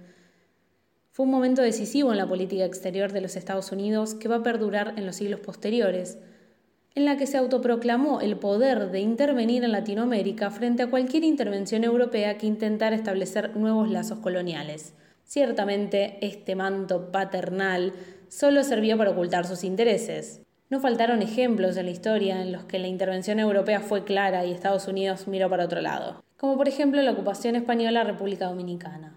Fue 1.10 1.26
un 1.26 1.32
momento 1.32 1.60
decisivo 1.60 2.12
en 2.12 2.18
la 2.18 2.28
política 2.28 2.64
exterior 2.64 3.10
de 3.10 3.20
los 3.20 3.34
Estados 3.34 3.72
Unidos 3.72 4.14
que 4.14 4.28
va 4.28 4.36
a 4.36 4.42
perdurar 4.44 4.94
en 4.96 5.06
los 5.06 5.16
siglos 5.16 5.40
posteriores, 5.40 6.18
en 6.94 7.04
la 7.04 7.16
que 7.16 7.26
se 7.26 7.36
autoproclamó 7.36 8.20
el 8.20 8.36
poder 8.36 8.92
de 8.92 9.00
intervenir 9.00 9.64
en 9.64 9.72
Latinoamérica 9.72 10.52
frente 10.52 10.84
a 10.84 10.90
cualquier 10.90 11.24
intervención 11.24 11.82
europea 11.82 12.38
que 12.38 12.46
intentara 12.46 12.94
establecer 12.94 13.56
nuevos 13.56 13.90
lazos 13.90 14.20
coloniales. 14.20 14.94
Ciertamente, 15.24 16.18
este 16.20 16.54
manto 16.54 17.10
paternal 17.10 17.92
solo 18.28 18.62
servía 18.62 18.96
para 18.96 19.10
ocultar 19.10 19.48
sus 19.48 19.64
intereses. 19.64 20.45
No 20.68 20.80
faltaron 20.80 21.22
ejemplos 21.22 21.76
en 21.76 21.86
la 21.86 21.92
historia 21.92 22.42
en 22.42 22.50
los 22.50 22.64
que 22.64 22.80
la 22.80 22.88
intervención 22.88 23.38
europea 23.38 23.78
fue 23.78 24.02
clara 24.02 24.44
y 24.44 24.50
Estados 24.50 24.88
Unidos 24.88 25.28
miró 25.28 25.48
para 25.48 25.64
otro 25.64 25.80
lado, 25.80 26.24
como 26.36 26.56
por 26.56 26.66
ejemplo 26.66 27.00
la 27.02 27.12
ocupación 27.12 27.54
española 27.54 28.00
a 28.00 28.04
República 28.04 28.46
Dominicana. 28.46 29.14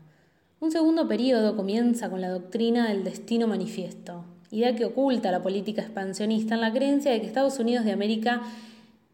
Un 0.60 0.70
segundo 0.70 1.08
periodo 1.08 1.56
comienza 1.56 2.08
con 2.12 2.22
la 2.22 2.30
doctrina 2.30 2.88
del 2.90 3.04
destino 3.04 3.48
manifiesto, 3.48 4.26
idea 4.52 4.76
que 4.76 4.86
oculta 4.86 5.32
la 5.32 5.42
política 5.42 5.82
expansionista 5.82 6.54
en 6.54 6.62
la 6.62 6.72
creencia 6.72 7.12
de 7.12 7.20
que 7.20 7.26
Estados 7.26 7.58
Unidos 7.58 7.84
de 7.84 7.94
América 7.94 8.44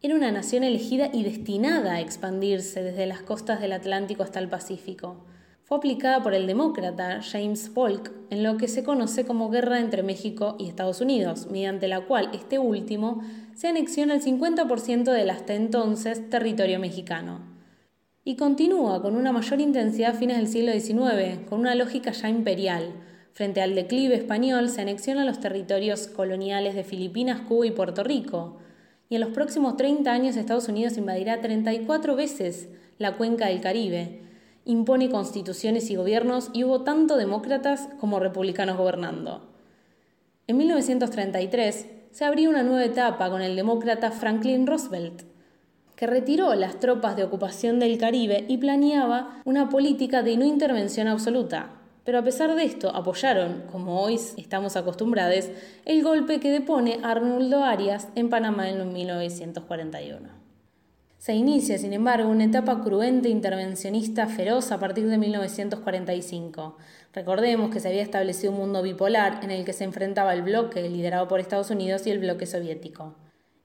era 0.02 0.14
una 0.14 0.30
nación 0.30 0.62
elegida 0.62 1.08
y 1.10 1.22
destinada 1.22 1.94
a 1.94 2.00
expandirse 2.02 2.82
desde 2.82 3.06
las 3.06 3.22
costas 3.22 3.62
del 3.62 3.72
Atlántico 3.72 4.22
hasta 4.22 4.40
el 4.40 4.48
Pacífico 4.50 5.24
fue 5.66 5.78
aplicada 5.78 6.22
por 6.22 6.32
el 6.32 6.46
demócrata 6.46 7.20
James 7.22 7.68
Polk 7.70 8.12
en 8.30 8.44
lo 8.44 8.56
que 8.56 8.68
se 8.68 8.84
conoce 8.84 9.26
como 9.26 9.50
Guerra 9.50 9.80
entre 9.80 10.04
México 10.04 10.54
y 10.60 10.68
Estados 10.68 11.00
Unidos, 11.00 11.48
mediante 11.50 11.88
la 11.88 12.02
cual 12.02 12.30
este 12.32 12.60
último 12.60 13.20
se 13.56 13.66
anexiona 13.66 14.14
el 14.14 14.22
50% 14.22 15.10
del 15.10 15.28
hasta 15.28 15.54
entonces 15.54 16.30
territorio 16.30 16.78
mexicano. 16.78 17.40
Y 18.22 18.36
continúa 18.36 19.02
con 19.02 19.16
una 19.16 19.32
mayor 19.32 19.60
intensidad 19.60 20.12
a 20.12 20.14
fines 20.14 20.36
del 20.36 20.46
siglo 20.46 20.70
XIX, 20.70 21.44
con 21.48 21.58
una 21.58 21.74
lógica 21.74 22.12
ya 22.12 22.28
imperial. 22.28 22.92
Frente 23.32 23.60
al 23.60 23.74
declive 23.74 24.14
español 24.14 24.68
se 24.68 24.82
anexionan 24.82 25.26
los 25.26 25.40
territorios 25.40 26.06
coloniales 26.06 26.76
de 26.76 26.84
Filipinas, 26.84 27.40
Cuba 27.40 27.66
y 27.66 27.72
Puerto 27.72 28.04
Rico. 28.04 28.58
Y 29.08 29.16
en 29.16 29.20
los 29.20 29.30
próximos 29.30 29.76
30 29.76 30.12
años 30.12 30.36
Estados 30.36 30.68
Unidos 30.68 30.96
invadirá 30.96 31.40
34 31.40 32.14
veces 32.14 32.68
la 32.98 33.16
cuenca 33.16 33.48
del 33.48 33.60
Caribe, 33.60 34.25
impone 34.66 35.08
constituciones 35.08 35.88
y 35.90 35.96
gobiernos 35.96 36.50
y 36.52 36.64
hubo 36.64 36.82
tanto 36.82 37.16
demócratas 37.16 37.88
como 37.98 38.18
republicanos 38.18 38.76
gobernando. 38.76 39.48
En 40.48 40.58
1933 40.58 41.86
se 42.10 42.24
abrió 42.24 42.50
una 42.50 42.62
nueva 42.62 42.84
etapa 42.84 43.30
con 43.30 43.42
el 43.42 43.56
demócrata 43.56 44.10
Franklin 44.10 44.66
Roosevelt, 44.66 45.22
que 45.94 46.06
retiró 46.06 46.54
las 46.54 46.78
tropas 46.78 47.16
de 47.16 47.24
ocupación 47.24 47.78
del 47.78 47.96
Caribe 47.96 48.44
y 48.48 48.58
planeaba 48.58 49.40
una 49.44 49.68
política 49.68 50.22
de 50.22 50.36
no 50.36 50.44
intervención 50.44 51.08
absoluta. 51.08 51.70
Pero 52.04 52.18
a 52.18 52.22
pesar 52.22 52.54
de 52.54 52.64
esto, 52.64 52.94
apoyaron, 52.94 53.64
como 53.72 54.00
hoy 54.00 54.20
estamos 54.36 54.76
acostumbrados, 54.76 55.48
el 55.84 56.02
golpe 56.02 56.38
que 56.38 56.50
depone 56.50 57.00
Arnoldo 57.02 57.64
Arias 57.64 58.08
en 58.14 58.30
Panamá 58.30 58.68
en 58.68 58.92
1941. 58.92 60.45
Se 61.26 61.34
inicia, 61.34 61.76
sin 61.76 61.92
embargo, 61.92 62.30
una 62.30 62.44
etapa 62.44 62.84
cruenta 62.84 63.28
intervencionista 63.28 64.28
feroz 64.28 64.70
a 64.70 64.78
partir 64.78 65.08
de 65.08 65.18
1945. 65.18 66.76
Recordemos 67.12 67.72
que 67.72 67.80
se 67.80 67.88
había 67.88 68.04
establecido 68.04 68.52
un 68.52 68.58
mundo 68.58 68.80
bipolar 68.80 69.40
en 69.42 69.50
el 69.50 69.64
que 69.64 69.72
se 69.72 69.82
enfrentaba 69.82 70.34
el 70.34 70.42
bloque 70.42 70.88
liderado 70.88 71.26
por 71.26 71.40
Estados 71.40 71.70
Unidos 71.70 72.06
y 72.06 72.12
el 72.12 72.20
bloque 72.20 72.46
soviético. 72.46 73.16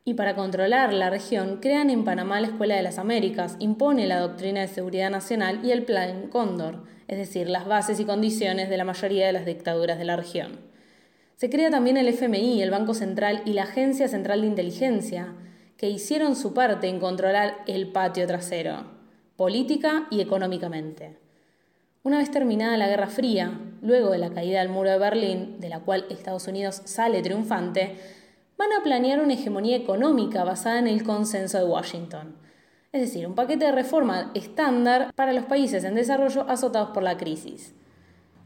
Y 0.03 0.15
para 0.15 0.33
controlar 0.33 0.91
la 0.91 1.11
región, 1.11 1.59
crean 1.61 1.91
en 1.91 2.03
Panamá 2.03 2.41
la 2.41 2.47
Escuela 2.47 2.75
de 2.75 2.81
las 2.81 2.97
Américas, 2.97 3.57
impone 3.59 4.07
la 4.07 4.21
doctrina 4.21 4.61
de 4.61 4.67
seguridad 4.67 5.11
nacional 5.11 5.59
y 5.63 5.69
el 5.69 5.83
Plan 5.83 6.29
Cóndor, 6.29 6.85
es 7.07 7.19
decir, 7.19 7.47
las 7.47 7.67
bases 7.67 7.99
y 7.99 8.05
condiciones 8.05 8.69
de 8.69 8.77
la 8.77 8.85
mayoría 8.85 9.27
de 9.27 9.33
las 9.33 9.45
dictaduras 9.45 9.99
de 9.99 10.05
la 10.05 10.15
región. 10.15 10.61
Se 11.35 11.51
crea 11.51 11.69
también 11.69 11.97
el 11.97 12.07
FMI, 12.07 12.63
el 12.63 12.71
Banco 12.71 12.95
Central 12.95 13.43
y 13.45 13.53
la 13.53 13.65
Agencia 13.65 14.07
Central 14.07 14.41
de 14.41 14.47
Inteligencia, 14.47 15.35
que 15.81 15.89
hicieron 15.89 16.35
su 16.35 16.53
parte 16.53 16.87
en 16.87 16.99
controlar 16.99 17.63
el 17.65 17.91
patio 17.91 18.27
trasero, 18.27 18.85
política 19.35 20.05
y 20.11 20.21
económicamente. 20.21 21.17
Una 22.03 22.19
vez 22.19 22.29
terminada 22.29 22.77
la 22.77 22.87
Guerra 22.87 23.07
Fría, 23.07 23.59
luego 23.81 24.11
de 24.11 24.19
la 24.19 24.29
caída 24.29 24.59
del 24.59 24.69
muro 24.69 24.91
de 24.91 24.99
Berlín, 24.99 25.59
de 25.59 25.69
la 25.69 25.79
cual 25.79 26.05
Estados 26.11 26.47
Unidos 26.47 26.83
sale 26.85 27.23
triunfante, 27.23 27.95
van 28.59 28.71
a 28.73 28.83
planear 28.83 29.21
una 29.21 29.33
hegemonía 29.33 29.75
económica 29.75 30.43
basada 30.43 30.77
en 30.77 30.85
el 30.85 31.01
consenso 31.01 31.57
de 31.57 31.65
Washington, 31.65 32.35
es 32.91 33.01
decir, 33.01 33.25
un 33.25 33.33
paquete 33.33 33.65
de 33.65 33.71
reforma 33.71 34.29
estándar 34.35 35.11
para 35.15 35.33
los 35.33 35.45
países 35.45 35.83
en 35.83 35.95
desarrollo 35.95 36.45
azotados 36.47 36.91
por 36.91 37.01
la 37.01 37.17
crisis. 37.17 37.73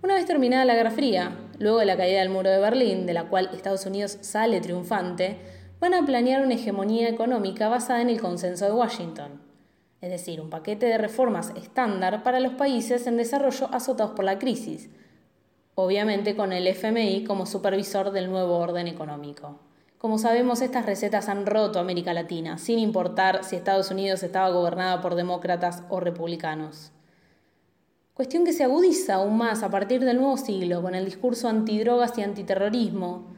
Una 0.01 0.15
vez 0.15 0.25
terminada 0.25 0.63
la 0.63 0.75
Guerra 0.75 0.91
Fría, 0.91 1.35
luego 1.59 1.79
de 1.79 1.85
la 1.85 1.97
caída 1.97 2.19
del 2.19 2.29
muro 2.29 2.49
de 2.49 2.59
Berlín, 2.59 3.05
de 3.05 3.13
la 3.13 3.25
cual 3.25 3.49
Estados 3.51 3.85
Unidos 3.85 4.19
sale 4.21 4.61
triunfante, 4.61 5.37
van 5.79 5.93
a 5.93 6.05
planear 6.05 6.43
una 6.43 6.55
hegemonía 6.55 7.09
económica 7.09 7.67
basada 7.67 8.01
en 8.01 8.09
el 8.09 8.21
consenso 8.21 8.65
de 8.65 8.71
Washington, 8.71 9.41
es 10.01 10.09
decir, 10.09 10.39
un 10.39 10.49
paquete 10.49 10.85
de 10.85 10.97
reformas 10.97 11.51
estándar 11.55 12.23
para 12.23 12.39
los 12.39 12.53
países 12.53 13.07
en 13.07 13.17
desarrollo 13.17 13.69
azotados 13.71 14.13
por 14.13 14.25
la 14.25 14.39
crisis, 14.39 14.89
obviamente 15.75 16.35
con 16.35 16.53
el 16.53 16.67
FMI 16.67 17.23
como 17.25 17.45
supervisor 17.45 18.11
del 18.11 18.29
nuevo 18.29 18.57
orden 18.57 18.87
económico. 18.87 19.59
Como 19.97 20.17
sabemos, 20.17 20.61
estas 20.61 20.85
recetas 20.85 21.29
han 21.29 21.45
roto 21.45 21.79
América 21.79 22.13
Latina, 22.13 22.57
sin 22.57 22.79
importar 22.79 23.43
si 23.43 23.55
Estados 23.55 23.89
Unidos 23.91 24.21
estaba 24.23 24.49
gobernada 24.49 25.01
por 25.01 25.15
demócratas 25.15 25.83
o 25.89 25.99
republicanos. 25.99 26.91
Cuestión 28.13 28.45
que 28.45 28.53
se 28.53 28.63
agudiza 28.63 29.15
aún 29.15 29.37
más 29.37 29.63
a 29.63 29.69
partir 29.69 30.05
del 30.05 30.17
nuevo 30.17 30.37
siglo 30.37 30.81
con 30.81 30.95
el 30.95 31.05
discurso 31.05 31.49
antidrogas 31.49 32.17
y 32.17 32.21
antiterrorismo, 32.21 33.34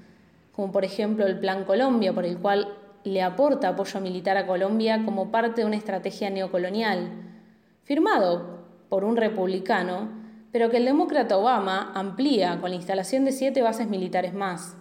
como 0.58 0.74
por 0.74 0.84
ejemplo 0.84 1.26
el 1.26 1.40
Plan 1.40 1.64
Colombia, 1.64 2.12
por 2.12 2.26
el 2.26 2.40
cual 2.40 2.76
le 3.06 3.22
aporta 3.22 3.70
apoyo 3.70 4.02
militar 4.02 4.36
a 4.36 4.46
Colombia 4.46 5.06
como 5.06 5.32
parte 5.32 5.62
de 5.62 5.68
una 5.68 5.78
estrategia 5.78 6.30
neocolonial, 6.30 7.10
firmado 7.84 8.66
por 8.90 9.06
un 9.06 9.16
republicano 9.16 10.28
pero 10.52 10.70
que 10.70 10.78
el 10.78 10.86
demócrata 10.86 11.38
Obama 11.38 11.92
amplía 11.94 12.60
con 12.60 12.72
la 12.72 12.78
instalación 12.78 13.26
de 13.26 13.32
siete 13.32 13.62
bases 13.62 13.88
militares 13.88 14.34
más. 14.34 14.76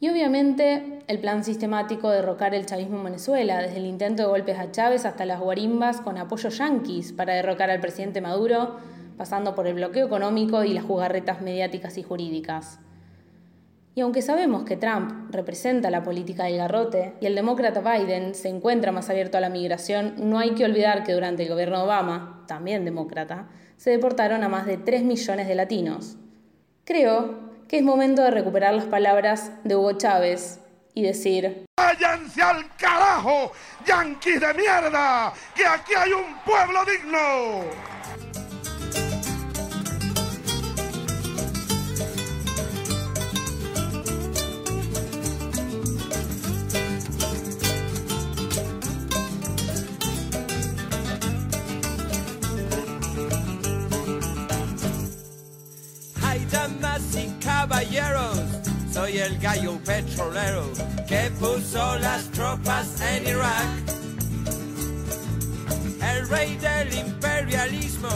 Y 0.00 0.08
obviamente 0.08 1.00
el 1.08 1.18
plan 1.18 1.42
sistemático 1.42 2.08
de 2.08 2.16
derrocar 2.16 2.54
el 2.54 2.66
chavismo 2.66 2.98
en 2.98 3.04
Venezuela, 3.04 3.60
desde 3.60 3.78
el 3.78 3.86
intento 3.86 4.22
de 4.22 4.28
golpes 4.28 4.58
a 4.58 4.70
Chávez 4.70 5.04
hasta 5.04 5.26
las 5.26 5.40
guarimbas 5.40 6.00
con 6.00 6.18
apoyo 6.18 6.50
yanquis 6.50 7.12
para 7.12 7.34
derrocar 7.34 7.68
al 7.68 7.80
presidente 7.80 8.20
Maduro, 8.20 8.76
pasando 9.16 9.56
por 9.56 9.66
el 9.66 9.74
bloqueo 9.74 10.06
económico 10.06 10.62
y 10.62 10.72
las 10.72 10.84
jugarretas 10.84 11.40
mediáticas 11.40 11.98
y 11.98 12.04
jurídicas. 12.04 12.78
Y 13.98 14.00
aunque 14.00 14.22
sabemos 14.22 14.62
que 14.62 14.76
Trump 14.76 15.34
representa 15.34 15.90
la 15.90 16.04
política 16.04 16.44
del 16.44 16.58
garrote 16.58 17.14
y 17.20 17.26
el 17.26 17.34
demócrata 17.34 17.80
Biden 17.80 18.32
se 18.36 18.48
encuentra 18.48 18.92
más 18.92 19.10
abierto 19.10 19.38
a 19.38 19.40
la 19.40 19.48
migración, 19.48 20.14
no 20.18 20.38
hay 20.38 20.52
que 20.52 20.64
olvidar 20.64 21.02
que 21.02 21.14
durante 21.14 21.42
el 21.42 21.48
gobierno 21.48 21.78
de 21.78 21.82
Obama, 21.82 22.44
también 22.46 22.84
demócrata, 22.84 23.48
se 23.76 23.90
deportaron 23.90 24.44
a 24.44 24.48
más 24.48 24.66
de 24.66 24.76
3 24.76 25.02
millones 25.02 25.48
de 25.48 25.56
latinos. 25.56 26.16
Creo 26.84 27.40
que 27.66 27.78
es 27.78 27.82
momento 27.82 28.22
de 28.22 28.30
recuperar 28.30 28.72
las 28.72 28.84
palabras 28.84 29.50
de 29.64 29.74
Hugo 29.74 29.90
Chávez 29.94 30.60
y 30.94 31.02
decir... 31.02 31.64
¡Váyanse 31.76 32.40
al 32.40 32.76
carajo, 32.76 33.50
yanquis 33.84 34.40
de 34.40 34.54
mierda! 34.54 35.32
¡Que 35.56 35.66
aquí 35.66 35.94
hay 35.96 36.12
un 36.12 36.36
pueblo 36.46 36.84
digno! 36.84 37.97
Soy 58.92 59.18
el 59.18 59.38
gallo 59.38 59.78
petrolero 59.84 60.64
que 61.06 61.30
puso 61.38 61.98
las 61.98 62.24
tropas 62.32 63.00
en 63.00 63.28
Irak. 63.28 63.68
El 66.02 66.28
rey 66.28 66.56
del 66.56 66.92
imperialismo 66.92 68.08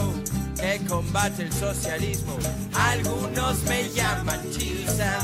que 0.59 0.81
combate 0.85 1.43
el 1.43 1.53
socialismo, 1.53 2.37
algunos 2.73 3.63
me 3.63 3.89
llaman 3.91 4.41
Chilsa. 4.51 5.19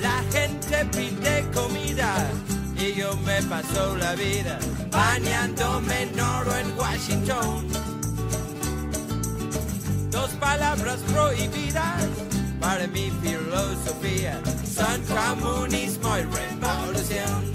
La 0.00 0.24
gente 0.32 0.84
pide 0.86 1.44
comida 1.54 2.16
y 2.76 2.94
yo 2.94 3.16
me 3.18 3.40
paso 3.42 3.96
la 3.96 4.14
vida 4.16 4.58
bañándome 4.90 6.02
en 6.02 6.20
oro 6.20 6.56
en 6.56 6.76
Washington 6.76 8.01
dos 10.12 10.30
palabras 10.32 11.00
prohibidas 11.10 12.04
para 12.60 12.86
mi 12.86 13.10
filosofía 13.22 14.38
son 14.64 15.00
comunismo 15.06 16.16
y 16.18 16.22
revolución. 16.22 17.52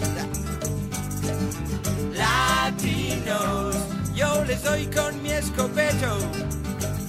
Latinos, 2.13 3.75
yo 4.15 4.43
les 4.45 4.63
doy 4.63 4.87
con 4.87 5.21
mi 5.21 5.31
escopeto. 5.31 6.17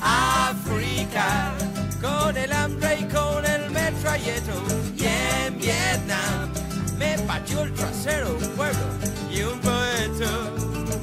África, 0.00 1.52
con 2.00 2.37
el 2.37 2.52
hambre 2.52 2.98
y 3.00 3.04
con 3.04 3.44
el 3.44 3.70
metralleto. 3.70 4.52
Y 4.96 5.04
en 5.06 5.58
Vietnam 5.58 6.52
me 6.98 7.18
pateó 7.20 7.62
el 7.62 7.72
trasero 7.72 8.37
un 8.37 8.48
pueblo 8.50 8.87
y 9.32 9.42
un 9.42 9.58
poeta 9.61 10.52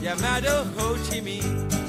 llamado 0.02 0.66
Ho 0.78 0.96
Chi 1.10 1.22
Minh. 1.22 1.85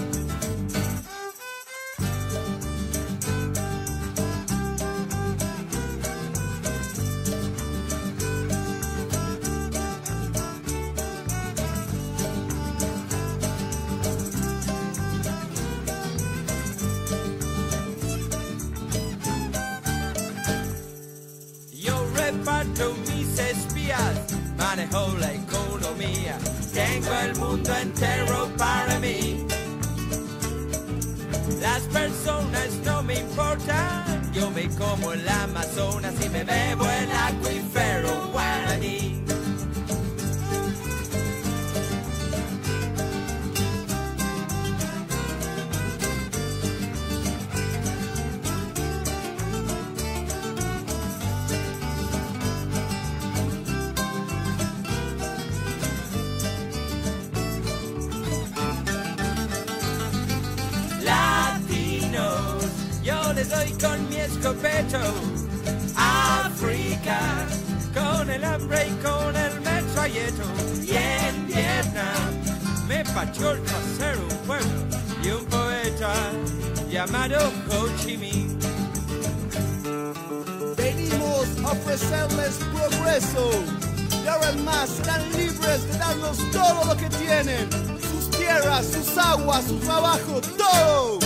Reparto 22.46 22.94
mis 23.08 23.38
espías, 23.40 24.12
manejo 24.56 25.08
la 25.18 25.32
economía, 25.32 26.38
tengo 26.72 27.12
el 27.24 27.36
mundo 27.36 27.74
entero 27.74 28.48
para 28.56 29.00
mí. 29.00 29.44
Las 31.60 31.80
personas 31.82 32.68
no 32.84 33.02
me 33.02 33.18
importan, 33.18 34.32
yo 34.32 34.48
me 34.52 34.68
como 34.76 35.12
el 35.12 35.28
Amazonas 35.28 36.14
y 36.24 36.28
me 36.28 36.44
bebo 36.44 36.84
el 36.84 37.10
acuífero 37.10 38.30
guaraní. 38.32 39.25
Con 63.80 64.08
mi 64.08 64.16
escopeto. 64.16 64.98
África, 65.96 67.46
con 67.94 68.30
el 68.30 68.44
hambre 68.44 68.88
y 68.88 69.02
con 69.02 69.36
el 69.36 69.60
metralleto. 69.60 70.44
Y 70.82 70.96
en 70.96 71.46
Vietnam 71.46 72.86
me 72.88 73.04
pateó 73.04 73.52
el 73.52 73.62
trasero 73.62 74.20
un 74.22 74.46
pueblo 74.46 74.66
y 75.22 75.30
un 75.30 75.44
poeta 75.46 76.12
llamado 76.90 77.38
Ho. 77.70 77.86
Venimos 80.76 81.46
a 81.64 81.72
ofrecerles 81.72 82.58
progreso. 82.72 83.50
Y 84.24 84.28
ahora 84.28 84.52
más 84.64 84.88
serán 84.90 85.22
libres 85.36 85.86
de 85.86 85.98
darnos 85.98 86.38
todo 86.50 86.84
lo 86.84 86.96
que 86.96 87.08
tienen. 87.10 87.68
Sus 88.00 88.30
tierras, 88.30 88.86
sus 88.86 89.16
aguas, 89.18 89.64
su 89.64 89.76
trabajo, 89.78 90.40
todo. 90.56 91.25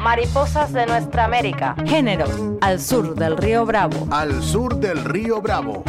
Mariposas 0.00 0.72
de 0.72 0.86
nuestra 0.86 1.26
América. 1.26 1.76
Género, 1.86 2.24
al 2.62 2.80
sur 2.80 3.14
del 3.14 3.36
río 3.36 3.66
Bravo. 3.66 4.08
Al 4.10 4.42
sur 4.42 4.80
del 4.80 5.04
río 5.04 5.42
Bravo. 5.42 5.84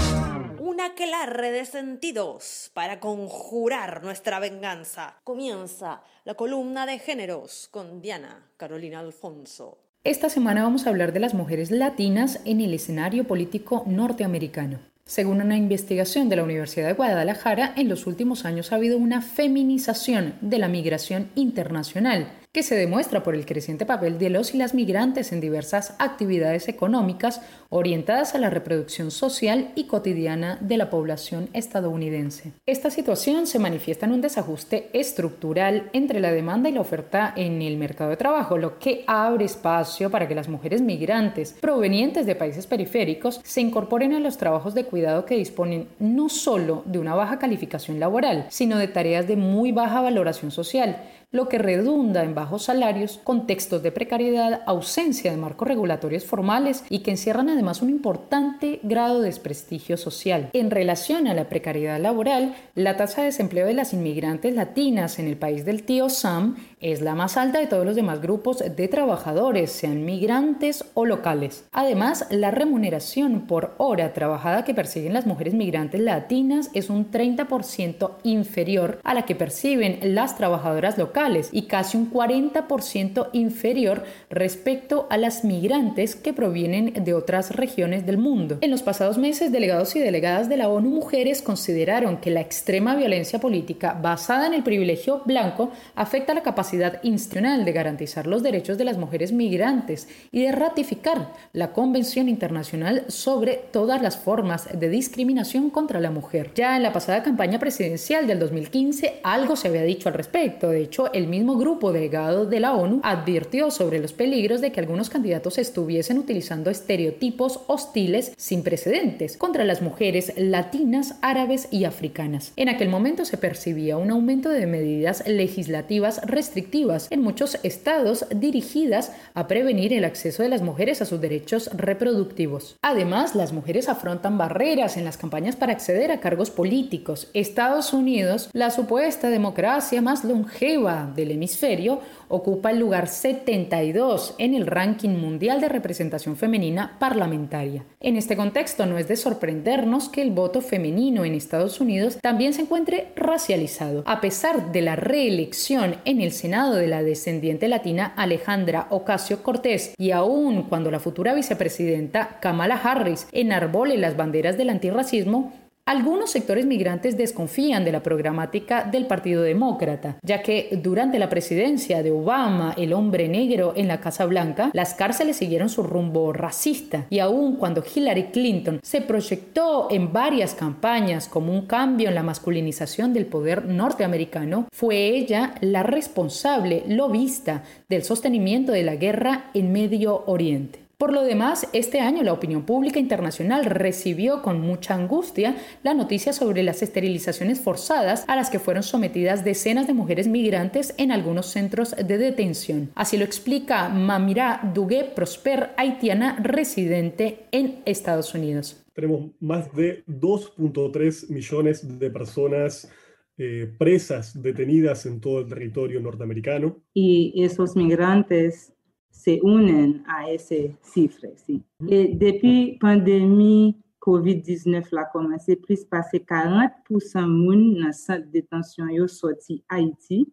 Una 0.59 0.87
aquelarre 0.87 1.51
de 1.51 1.63
sentidos 1.63 2.71
para 2.73 2.99
conjurar 2.99 4.03
nuestra 4.03 4.39
venganza. 4.39 5.15
Comienza 5.23 6.01
la 6.25 6.33
columna 6.33 6.85
de 6.85 6.99
géneros 6.99 7.69
con 7.71 8.01
Diana 8.01 8.49
Carolina 8.57 8.99
Alfonso. 8.99 9.77
Esta 10.03 10.27
semana 10.27 10.63
vamos 10.63 10.85
a 10.85 10.89
hablar 10.89 11.13
de 11.13 11.21
las 11.21 11.33
mujeres 11.33 11.71
latinas 11.71 12.41
en 12.43 12.59
el 12.59 12.73
escenario 12.73 13.23
político 13.23 13.83
norteamericano. 13.87 14.79
Según 15.05 15.41
una 15.41 15.55
investigación 15.55 16.27
de 16.27 16.35
la 16.35 16.43
Universidad 16.43 16.87
de 16.87 16.93
Guadalajara, 16.93 17.73
en 17.77 17.87
los 17.87 18.05
últimos 18.07 18.43
años 18.43 18.73
ha 18.73 18.75
habido 18.75 18.97
una 18.97 19.21
feminización 19.21 20.35
de 20.41 20.57
la 20.57 20.67
migración 20.67 21.29
internacional 21.35 22.27
que 22.53 22.63
se 22.63 22.75
demuestra 22.75 23.23
por 23.23 23.33
el 23.33 23.45
creciente 23.45 23.85
papel 23.85 24.19
de 24.19 24.29
los 24.29 24.53
y 24.53 24.57
las 24.57 24.73
migrantes 24.73 25.31
en 25.31 25.39
diversas 25.39 25.95
actividades 25.99 26.67
económicas 26.67 27.41
orientadas 27.69 28.35
a 28.35 28.39
la 28.39 28.49
reproducción 28.49 29.09
social 29.09 29.71
y 29.75 29.85
cotidiana 29.85 30.57
de 30.59 30.75
la 30.75 30.89
población 30.89 31.49
estadounidense. 31.53 32.51
Esta 32.65 32.89
situación 32.89 33.47
se 33.47 33.59
manifiesta 33.59 34.05
en 34.05 34.11
un 34.11 34.21
desajuste 34.21 34.89
estructural 34.91 35.89
entre 35.93 36.19
la 36.19 36.33
demanda 36.33 36.67
y 36.67 36.73
la 36.73 36.81
oferta 36.81 37.33
en 37.37 37.61
el 37.61 37.77
mercado 37.77 38.09
de 38.09 38.17
trabajo, 38.17 38.57
lo 38.57 38.79
que 38.79 39.05
abre 39.07 39.45
espacio 39.45 40.11
para 40.11 40.27
que 40.27 40.35
las 40.35 40.49
mujeres 40.49 40.81
migrantes 40.81 41.55
provenientes 41.61 42.25
de 42.25 42.35
países 42.35 42.67
periféricos 42.67 43.39
se 43.45 43.61
incorporen 43.61 44.13
a 44.13 44.19
los 44.19 44.37
trabajos 44.37 44.73
de 44.73 44.83
cuidado 44.83 45.25
que 45.25 45.37
disponen 45.37 45.87
no 45.99 46.27
solo 46.27 46.83
de 46.85 46.99
una 46.99 47.15
baja 47.15 47.39
calificación 47.39 47.99
laboral, 47.99 48.47
sino 48.49 48.77
de 48.77 48.89
tareas 48.89 49.25
de 49.27 49.37
muy 49.37 49.71
baja 49.71 50.01
valoración 50.01 50.51
social, 50.51 51.01
lo 51.31 51.47
que 51.47 51.57
redunda 51.57 52.23
en 52.23 52.35
bajos 52.35 52.63
salarios, 52.63 53.19
contextos 53.23 53.81
de 53.81 53.91
precariedad, 53.91 54.61
ausencia 54.65 55.31
de 55.31 55.37
marcos 55.37 55.67
regulatorios 55.67 56.25
formales 56.25 56.83
y 56.89 56.99
que 56.99 57.11
encierran 57.11 57.49
además 57.49 57.81
un 57.81 57.89
importante 57.89 58.79
grado 58.83 59.21
de 59.21 59.27
desprestigio 59.27 59.95
social. 59.95 60.49
En 60.51 60.71
relación 60.71 61.27
a 61.27 61.33
la 61.33 61.47
precariedad 61.47 61.99
laboral, 61.99 62.53
la 62.75 62.97
tasa 62.97 63.21
de 63.21 63.27
desempleo 63.27 63.65
de 63.65 63.73
las 63.73 63.93
inmigrantes 63.93 64.53
latinas 64.53 65.19
en 65.19 65.27
el 65.27 65.37
país 65.37 65.63
del 65.63 65.83
tío 65.83 66.09
Sam 66.09 66.57
es 66.81 67.01
la 67.01 67.13
más 67.13 67.37
alta 67.37 67.59
de 67.59 67.67
todos 67.67 67.85
los 67.85 67.95
demás 67.95 68.21
grupos 68.21 68.57
de 68.59 68.87
trabajadores, 68.87 69.71
sean 69.71 70.03
migrantes 70.03 70.83
o 70.95 71.05
locales. 71.05 71.63
Además, 71.71 72.25
la 72.31 72.49
remuneración 72.49 73.41
por 73.41 73.75
hora 73.77 74.13
trabajada 74.13 74.65
que 74.65 74.73
persiguen 74.73 75.13
las 75.13 75.27
mujeres 75.27 75.53
migrantes 75.53 76.01
latinas 76.01 76.71
es 76.73 76.89
un 76.89 77.11
30% 77.11 78.11
inferior 78.23 78.99
a 79.03 79.13
la 79.13 79.25
que 79.25 79.35
perciben 79.35 79.99
las 80.15 80.37
trabajadoras 80.37 80.97
locales 80.97 81.49
y 81.51 81.63
casi 81.63 81.97
un 81.97 82.11
40% 82.11 83.29
inferior 83.33 84.03
respecto 84.29 85.05
a 85.11 85.17
las 85.17 85.43
migrantes 85.43 86.15
que 86.15 86.33
provienen 86.33 87.03
de 87.03 87.13
otras 87.13 87.55
regiones 87.55 88.07
del 88.07 88.17
mundo. 88.17 88.57
En 88.61 88.71
los 88.71 88.81
pasados 88.81 89.19
meses, 89.19 89.51
delegados 89.51 89.95
y 89.95 89.99
delegadas 89.99 90.49
de 90.49 90.57
la 90.57 90.67
ONU 90.67 90.89
Mujeres 90.89 91.43
consideraron 91.43 92.17
que 92.17 92.31
la 92.31 92.41
extrema 92.41 92.95
violencia 92.95 93.39
política 93.39 93.97
basada 94.01 94.47
en 94.47 94.55
el 94.55 94.63
privilegio 94.63 95.21
blanco 95.25 95.69
afecta 95.95 96.33
la 96.33 96.41
capacidad 96.41 96.70
institucional 97.03 97.65
de 97.65 97.71
garantizar 97.71 98.27
los 98.27 98.43
derechos 98.43 98.77
de 98.77 98.85
las 98.85 98.97
mujeres 98.97 99.31
migrantes 99.31 100.07
y 100.31 100.43
de 100.43 100.51
ratificar 100.51 101.33
la 101.53 101.73
Convención 101.73 102.29
Internacional 102.29 103.05
sobre 103.07 103.59
todas 103.71 104.01
las 104.01 104.17
formas 104.17 104.67
de 104.73 104.89
discriminación 104.89 105.69
contra 105.69 105.99
la 105.99 106.11
mujer. 106.11 106.51
Ya 106.55 106.75
en 106.75 106.83
la 106.83 106.93
pasada 106.93 107.23
campaña 107.23 107.59
presidencial 107.59 108.27
del 108.27 108.39
2015 108.39 109.19
algo 109.23 109.55
se 109.55 109.67
había 109.67 109.83
dicho 109.83 110.09
al 110.09 110.15
respecto. 110.15 110.69
De 110.69 110.81
hecho, 110.81 111.11
el 111.13 111.27
mismo 111.27 111.57
grupo 111.57 111.91
delegado 111.91 112.45
de 112.45 112.59
la 112.59 112.73
ONU 112.73 113.01
advirtió 113.03 113.71
sobre 113.71 113.99
los 113.99 114.13
peligros 114.13 114.61
de 114.61 114.71
que 114.71 114.79
algunos 114.79 115.09
candidatos 115.09 115.57
estuviesen 115.57 116.17
utilizando 116.17 116.69
estereotipos 116.69 117.61
hostiles 117.67 118.33
sin 118.37 118.63
precedentes 118.63 119.37
contra 119.37 119.65
las 119.65 119.81
mujeres 119.81 120.33
latinas, 120.37 121.15
árabes 121.21 121.67
y 121.71 121.85
africanas. 121.85 122.53
En 122.55 122.69
aquel 122.69 122.89
momento 122.89 123.25
se 123.25 123.37
percibía 123.37 123.97
un 123.97 124.11
aumento 124.11 124.49
de 124.49 124.67
medidas 124.67 125.27
legislativas 125.27 126.21
restrictivas 126.25 126.60
en 127.09 127.21
muchos 127.21 127.57
estados 127.63 128.25
dirigidas 128.33 129.11
a 129.33 129.47
prevenir 129.47 129.93
el 129.93 130.05
acceso 130.05 130.43
de 130.43 130.49
las 130.49 130.61
mujeres 130.61 131.01
a 131.01 131.05
sus 131.05 131.21
derechos 131.21 131.69
reproductivos. 131.73 132.75
Además, 132.81 133.35
las 133.35 133.53
mujeres 133.53 133.89
afrontan 133.89 134.37
barreras 134.37 134.97
en 134.97 135.05
las 135.05 135.17
campañas 135.17 135.55
para 135.55 135.71
acceder 135.71 136.11
a 136.11 136.19
cargos 136.19 136.49
políticos. 136.49 137.29
Estados 137.33 137.93
Unidos, 137.93 138.49
la 138.53 138.71
supuesta 138.71 139.29
democracia 139.29 140.01
más 140.01 140.23
longeva 140.23 141.11
del 141.15 141.31
hemisferio, 141.31 142.01
ocupa 142.31 142.71
el 142.71 142.79
lugar 142.79 143.07
72 143.07 144.35
en 144.37 144.55
el 144.55 144.65
ranking 144.65 145.09
mundial 145.09 145.61
de 145.61 145.69
representación 145.69 146.35
femenina 146.35 146.97
parlamentaria. 146.99 147.83
En 147.99 148.15
este 148.15 148.35
contexto 148.35 148.85
no 148.85 148.97
es 148.97 149.07
de 149.07 149.15
sorprendernos 149.15 150.09
que 150.09 150.21
el 150.21 150.31
voto 150.31 150.61
femenino 150.61 151.25
en 151.25 151.35
Estados 151.35 151.79
Unidos 151.79 152.17
también 152.21 152.53
se 152.53 152.61
encuentre 152.61 153.11
racializado. 153.15 154.03
A 154.05 154.21
pesar 154.21 154.71
de 154.71 154.81
la 154.81 154.95
reelección 154.95 155.97
en 156.05 156.21
el 156.21 156.31
Senado 156.31 156.75
de 156.75 156.87
la 156.87 157.03
descendiente 157.03 157.67
latina 157.67 158.13
Alejandra 158.15 158.87
Ocasio 158.89 159.43
Cortés 159.43 159.93
y 159.97 160.11
aún 160.11 160.63
cuando 160.63 160.91
la 160.91 160.99
futura 160.99 161.33
vicepresidenta 161.33 162.39
Kamala 162.39 162.75
Harris 162.75 163.27
enarbole 163.31 163.97
las 163.97 164.17
banderas 164.17 164.57
del 164.57 164.69
antirracismo, 164.69 165.53
algunos 165.85 166.31
sectores 166.31 166.65
migrantes 166.65 167.17
desconfían 167.17 167.83
de 167.83 167.91
la 167.91 168.03
programática 168.03 168.83
del 168.83 169.07
Partido 169.07 169.41
Demócrata, 169.41 170.17
ya 170.21 170.41
que 170.41 170.79
durante 170.81 171.19
la 171.19 171.29
presidencia 171.29 172.03
de 172.03 172.11
Obama, 172.11 172.73
el 172.77 172.93
hombre 172.93 173.27
negro 173.27 173.73
en 173.75 173.87
la 173.87 173.99
Casa 173.99 174.25
Blanca, 174.25 174.69
las 174.73 174.93
cárceles 174.93 175.37
siguieron 175.37 175.69
su 175.69 175.83
rumbo 175.83 176.33
racista 176.33 177.07
y 177.09 177.19
aun 177.19 177.55
cuando 177.55 177.83
Hillary 177.83 178.25
Clinton 178.25 178.79
se 178.83 179.01
proyectó 179.01 179.87
en 179.89 180.13
varias 180.13 180.53
campañas 180.53 181.27
como 181.27 181.51
un 181.51 181.65
cambio 181.65 182.09
en 182.09 182.15
la 182.15 182.23
masculinización 182.23 183.13
del 183.13 183.25
poder 183.25 183.65
norteamericano, 183.65 184.67
fue 184.71 184.97
ella 185.07 185.55
la 185.61 185.83
responsable 185.83 186.83
lobista 186.87 187.63
del 187.89 188.03
sostenimiento 188.03 188.71
de 188.71 188.83
la 188.83 188.95
guerra 188.95 189.51
en 189.53 189.71
Medio 189.71 190.23
Oriente. 190.27 190.80
Por 191.01 191.13
lo 191.13 191.23
demás, 191.23 191.67
este 191.73 191.99
año 191.99 192.21
la 192.21 192.31
opinión 192.31 192.63
pública 192.63 192.99
internacional 192.99 193.65
recibió 193.65 194.43
con 194.43 194.61
mucha 194.61 194.93
angustia 194.93 195.55
la 195.81 195.95
noticia 195.95 196.31
sobre 196.31 196.61
las 196.61 196.83
esterilizaciones 196.83 197.59
forzadas 197.59 198.23
a 198.27 198.35
las 198.35 198.51
que 198.51 198.59
fueron 198.59 198.83
sometidas 198.83 199.43
decenas 199.43 199.87
de 199.87 199.95
mujeres 199.95 200.27
migrantes 200.27 200.93
en 200.99 201.11
algunos 201.11 201.47
centros 201.47 201.95
de 201.95 202.19
detención. 202.19 202.91
Así 202.93 203.17
lo 203.17 203.25
explica 203.25 203.89
Mamira 203.89 204.71
Dugué 204.75 205.05
Prosper, 205.05 205.71
haitiana 205.75 206.37
residente 206.39 207.47
en 207.51 207.81
Estados 207.85 208.35
Unidos. 208.35 208.85
Tenemos 208.93 209.31
más 209.39 209.73
de 209.73 210.05
2.3 210.05 211.31
millones 211.31 211.97
de 211.97 212.11
personas 212.11 212.91
eh, 213.39 213.73
presas, 213.79 214.39
detenidas 214.39 215.07
en 215.07 215.19
todo 215.19 215.39
el 215.39 215.47
territorio 215.47 215.99
norteamericano. 215.99 216.77
Y 216.93 217.43
esos 217.43 217.75
migrantes 217.75 218.71
se 219.11 219.39
unen 219.43 220.03
a 220.07 220.31
ese 220.31 220.75
cifre. 220.81 221.33
Sí. 221.35 221.61
Et 221.87 222.15
depuis 222.15 222.77
pandémie 222.79 223.77
COVID-19 223.99 224.87
la 224.91 225.05
commencé, 225.05 225.55
plus 225.55 225.85
passé 225.85 226.19
40% 226.19 227.27
moun 227.27 227.75
dans 227.75 227.93
centre 227.93 228.27
détention 228.31 228.89
yo 228.89 229.07
sorti 229.07 229.63
Haïti 229.69 230.27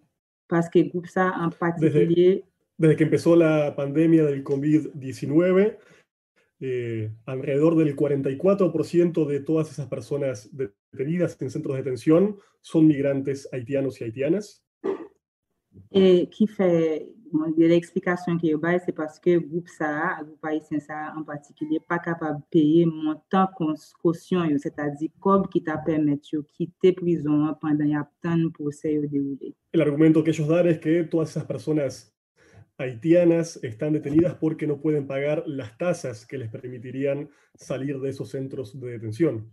parce 0.49 0.71
que 0.71 0.79
groupe 0.89 1.07
ça 1.07 1.35
en 1.39 1.51
particulier 1.51 2.45
desde, 2.79 2.89
desde 2.89 2.97
que 2.97 3.05
empezó 3.05 3.37
la 3.37 3.75
pandemia 3.77 4.25
del 4.25 4.43
COVID-19 4.43 5.77
eh, 6.61 7.13
alrededor 7.27 7.77
del 7.77 7.95
44% 7.95 9.27
de 9.27 9.41
todas 9.41 9.71
esas 9.71 9.87
personas 9.87 10.49
detenidas 10.53 11.37
en 11.41 11.51
centros 11.51 11.77
de 11.77 11.83
detención 11.83 12.37
son 12.63 12.87
migrantes 12.87 13.49
haitianos 13.53 14.01
y 14.01 14.05
haitianas. 14.05 14.65
Qui 15.93 16.47
fait 16.49 17.09
l'explication 17.57 18.37
qui 18.37 18.51
est 18.51 18.81
c'est 18.85 18.93
parce 18.93 19.19
que 19.19 19.31
le 19.31 19.41
groupe 19.41 19.69
ça, 19.69 20.19
le 20.21 20.27
groupe 20.27 20.45
haïtien 20.45 20.81
ça 20.81 21.15
en 21.17 21.23
particulier, 21.23 21.81
pas 21.81 21.99
capable 21.99 22.41
de 22.41 22.45
payer 22.51 22.87
montant 22.87 23.49
caution, 24.03 24.47
c'est-à-dire 24.59 25.11
comme 25.21 25.49
qui 25.49 25.63
t'a 25.63 25.79
permis 25.79 26.17
de 26.17 26.41
quitter 26.55 26.93
prison 26.93 27.55
pendant 27.61 27.85
y 27.85 27.95
a 27.95 28.09
tant 28.23 28.37
de 28.37 28.49
procès 28.49 28.99
déroulé. 29.09 29.55
El 29.73 29.83
argumento 29.83 30.23
que 30.23 30.31
ellos 30.31 30.49
dan 30.49 30.67
es 30.67 30.79
que 30.79 31.05
todas 31.05 31.31
esas 31.31 31.45
personas 31.45 32.15
haitianas 32.79 33.59
están 33.63 33.93
detenidas 33.93 34.35
porque 34.35 34.67
no 34.67 34.81
pueden 34.81 35.07
pagar 35.07 35.43
las 35.47 35.77
tasas 35.77 36.25
que 36.25 36.39
les 36.39 36.49
permitirían 36.49 37.29
salir 37.55 37.99
de 38.01 38.11
esos 38.11 38.31
centros 38.31 38.79
de 38.79 38.93
detención. 38.93 39.51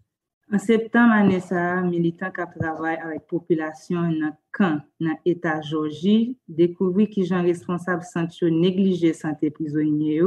En 0.51 0.59
septembre 0.59 1.13
année 1.13 1.39
ça, 1.39 1.81
militant 1.81 2.29
qui 2.29 2.59
travaille 2.59 2.97
avec 2.97 3.25
population 3.25 4.01
dans 4.03 4.37
camp 4.51 4.79
dans 4.99 5.17
état 5.25 5.59
Georgie, 5.61 6.37
découvrit 6.47 7.09
que 7.09 7.23
gens 7.23 7.41
responsables 7.41 8.03
santé 8.03 8.51
négliger 8.51 9.13
santé 9.13 9.49
prisonniers 9.49 10.21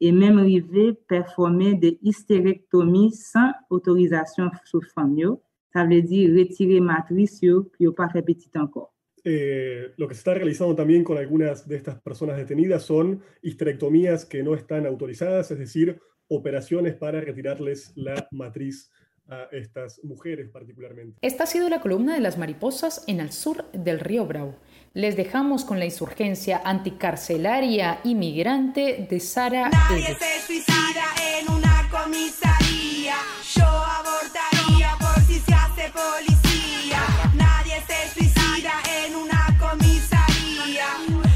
et 0.00 0.12
même 0.12 0.38
arrivé 0.38 0.92
performer 1.08 1.74
des 1.76 1.98
hystérectomies 2.02 3.12
sans 3.12 3.52
autorisation 3.70 4.50
sur 4.64 4.84
femme 4.94 5.38
Ça 5.72 5.86
veut 5.86 6.02
dire 6.02 6.30
retirer 6.38 6.80
matrice 6.80 7.40
yo 7.40 7.64
puis 7.72 7.90
pas 7.90 8.10
faire 8.10 8.24
petit 8.24 8.50
encore. 8.56 8.92
Eh, 9.24 9.94
lo 9.96 10.06
que 10.06 10.14
se 10.14 10.20
está 10.20 10.34
realizando 10.34 10.74
también 10.74 11.02
con 11.02 11.16
algunas 11.16 11.66
de 11.66 11.76
estas 11.76 11.98
personas 12.02 12.36
detenidas 12.36 12.82
son 12.82 13.22
histerectomías 13.40 14.26
que 14.26 14.42
no 14.42 14.54
están 14.54 14.84
autorizadas, 14.84 15.50
es 15.50 15.58
decir, 15.58 15.98
operaciones 16.28 16.94
para 16.94 17.22
retirarles 17.22 17.92
la 17.96 18.28
matriz 18.30 18.90
a 19.28 19.48
estas 19.52 20.00
mujeres 20.04 20.50
particularmente. 20.50 21.18
Esta 21.22 21.44
ha 21.44 21.46
sido 21.46 21.68
la 21.68 21.80
columna 21.80 22.14
de 22.14 22.20
las 22.20 22.38
mariposas 22.38 23.04
en 23.06 23.20
el 23.20 23.32
sur 23.32 23.70
del 23.72 24.00
río 24.00 24.26
Bravo. 24.26 24.56
Les 24.92 25.16
dejamos 25.16 25.64
con 25.64 25.78
la 25.78 25.86
insurgencia 25.86 26.60
anticarcelaria 26.64 28.00
inmigrante 28.04 29.06
de 29.08 29.20
Sara. 29.20 29.70
Nadie 29.70 30.14
se 30.14 30.46
suicida 30.46 31.04
en 31.40 31.52
una 31.52 31.88
comisaría. 31.90 33.14
Yo 33.54 33.64
abortaría 33.64 34.96
por 35.00 35.22
si 35.24 35.40
se 35.40 35.54
hace 35.54 35.90
policía. 35.90 37.00
Nadie 37.34 37.82
se 37.86 38.14
suicida 38.14 38.72
en 39.04 39.16
una 39.16 39.56
comisaría. 39.58 40.86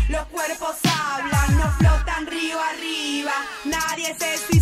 Los 0.08 0.26
cuerpos 0.26 0.76
hablan, 0.84 1.56
no 1.56 1.70
flotan 1.78 2.26
río 2.26 2.58
arriba. 2.60 3.32
Nadie 3.64 4.14
se 4.18 4.36
suicida 4.36 4.57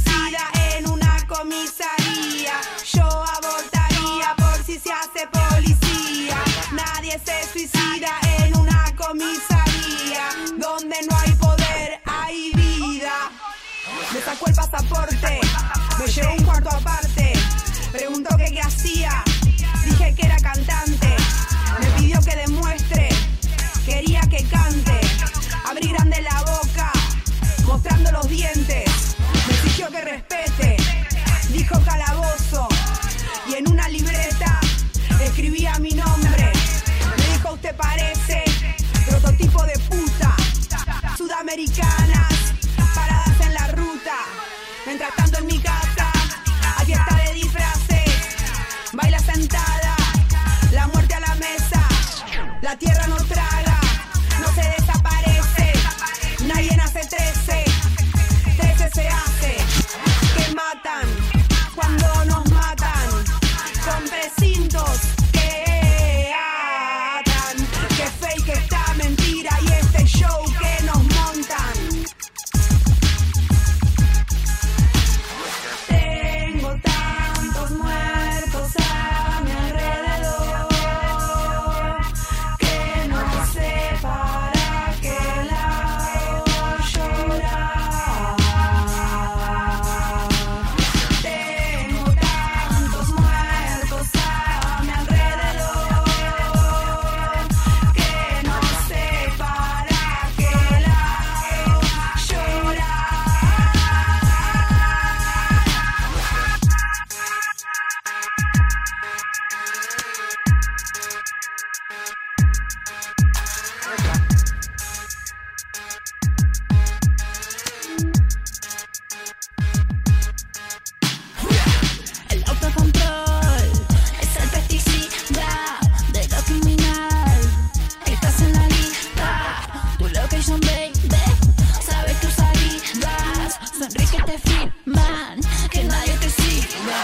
que 134.17 134.33
te 134.33 134.39
filman, 134.39 135.41
que 135.71 135.85
nadie 135.85 136.13
te 136.21 136.31
siga. 136.31 137.01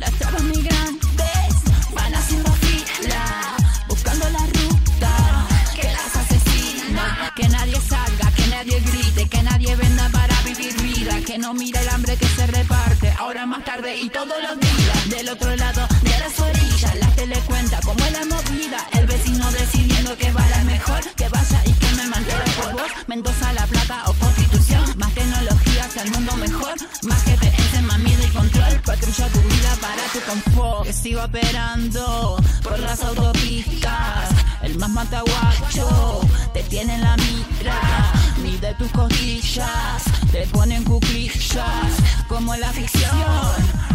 Las 0.00 0.12
trabas 0.12 0.42
migrantes 0.42 1.54
van 1.94 2.14
haciendo 2.14 2.52
fila, 2.52 3.56
buscando 3.88 4.28
la 4.30 4.38
ruta 4.38 5.46
que 5.74 5.92
las 5.92 6.16
asesina. 6.16 7.32
Que 7.34 7.48
nadie 7.48 7.80
salga, 7.80 8.30
que 8.32 8.46
nadie 8.48 8.80
grite, 8.80 9.28
que 9.28 9.42
nadie 9.42 9.76
venda 9.76 10.08
para 10.10 10.40
vivir 10.42 10.74
vida. 10.82 11.20
Que 11.26 11.38
no 11.38 11.52
mire 11.52 11.80
el 11.80 11.88
hambre 11.90 12.16
que 12.16 12.26
se 12.26 12.46
reparte, 12.46 13.12
ahora 13.18 13.44
más 13.46 13.64
tarde 13.64 13.96
y 13.96 14.08
todos 14.08 14.42
los 14.42 14.58
días. 14.58 15.08
Del 15.10 15.28
otro 15.28 15.54
lado 15.56 15.86
de 16.02 16.18
las 16.18 16.40
orillas, 16.40 16.94
la 16.96 17.08
tele 17.16 17.38
cuenta 17.46 17.80
como 17.82 18.04
la 18.10 18.24
movida. 18.24 18.86
El 18.92 19.06
vecino 19.06 19.50
decidiendo 19.52 20.16
que 20.16 20.32
va 20.32 20.46
la 20.48 20.64
mejor, 20.64 21.00
que 21.16 21.28
vaya 21.28 21.62
y 21.66 21.72
que 21.72 21.90
me 21.96 22.06
mantenga 22.06 22.44
por 22.62 22.72
vos. 22.72 22.90
Mendoza, 23.06 23.52
La 23.52 23.66
Plata 23.66 24.05
hacia 25.96 26.02
el 26.02 26.10
mundo 26.10 26.36
mejor. 26.36 26.74
Más 27.02 27.22
GPS, 27.24 27.82
más 27.82 27.98
miedo 27.98 28.22
y 28.22 28.30
control. 28.30 28.80
Patrulla 28.84 29.28
tu 29.28 29.40
vida 29.40 29.76
para 29.80 30.02
tu 30.12 30.20
confort. 30.20 30.84
Que 30.84 30.92
sigo 30.92 31.22
operando 31.22 32.36
por 32.62 32.78
las 32.78 33.02
autopistas. 33.02 34.30
El 34.62 34.78
más 34.78 34.90
mataguacho 34.90 36.20
te 36.52 36.62
tiene 36.64 36.94
en 36.94 37.02
la 37.02 37.16
mitra. 37.16 38.12
Mide 38.42 38.74
tus 38.74 38.90
costillas, 38.90 40.02
te 40.32 40.46
ponen 40.48 40.84
cuclillas. 40.84 41.92
Como 42.28 42.56
la 42.56 42.72
ficción, 42.72 43.54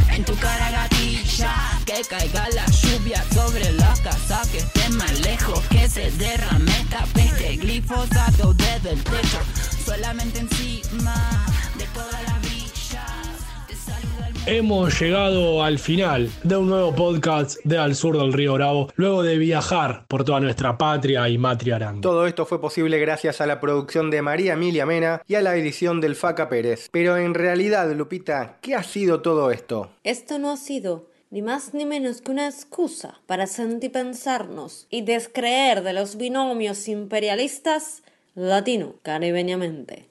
en 0.09 0.25
tu 0.25 0.35
cara 0.37 0.71
gatilla. 0.71 1.53
Que 1.85 2.01
caiga 2.09 2.47
la 2.49 2.65
lluvia 2.65 3.23
sobre 3.33 3.71
la 3.73 3.93
casa, 4.03 4.41
que 4.51 4.59
esté 4.59 4.89
más 4.89 5.19
lejos. 5.19 5.59
Que 5.69 5.89
se 5.89 6.11
derrame 6.11 6.71
esta 6.71 7.05
peste. 7.13 7.57
Glifosato 7.57 8.53
desde 8.53 8.91
el 8.91 9.03
techo, 9.03 9.39
solamente 9.85 10.39
encima 10.39 11.45
Hemos 14.47 14.99
llegado 14.99 15.63
al 15.63 15.77
final 15.77 16.27
de 16.43 16.57
un 16.57 16.67
nuevo 16.67 16.95
podcast 16.95 17.59
de 17.63 17.77
Al 17.77 17.93
Sur 17.93 18.17
del 18.17 18.33
Río 18.33 18.55
Bravo, 18.55 18.91
luego 18.95 19.21
de 19.21 19.37
viajar 19.37 20.05
por 20.07 20.23
toda 20.23 20.39
nuestra 20.39 20.79
patria 20.79 21.29
y 21.29 21.37
matria 21.37 21.77
grande. 21.77 22.01
Todo 22.01 22.25
esto 22.25 22.47
fue 22.47 22.59
posible 22.59 22.97
gracias 22.97 23.39
a 23.39 23.45
la 23.45 23.59
producción 23.59 24.09
de 24.09 24.23
María 24.23 24.53
Emilia 24.53 24.87
Mena 24.87 25.21
y 25.27 25.35
a 25.35 25.43
la 25.43 25.55
edición 25.55 26.01
del 26.01 26.15
Faca 26.15 26.49
Pérez. 26.49 26.89
Pero 26.91 27.17
en 27.17 27.35
realidad, 27.35 27.93
Lupita, 27.93 28.57
¿qué 28.61 28.73
ha 28.73 28.81
sido 28.81 29.21
todo 29.21 29.51
esto? 29.51 29.91
Esto 30.03 30.39
no 30.39 30.49
ha 30.49 30.57
sido 30.57 31.05
ni 31.29 31.43
más 31.43 31.75
ni 31.75 31.85
menos 31.85 32.21
que 32.21 32.31
una 32.31 32.47
excusa 32.47 33.19
para 33.27 33.45
sentipensarnos 33.45 34.87
y 34.89 35.03
descreer 35.03 35.83
de 35.83 35.93
los 35.93 36.17
binomios 36.17 36.87
imperialistas 36.87 38.01
latino-caribeñamente. 38.33 40.10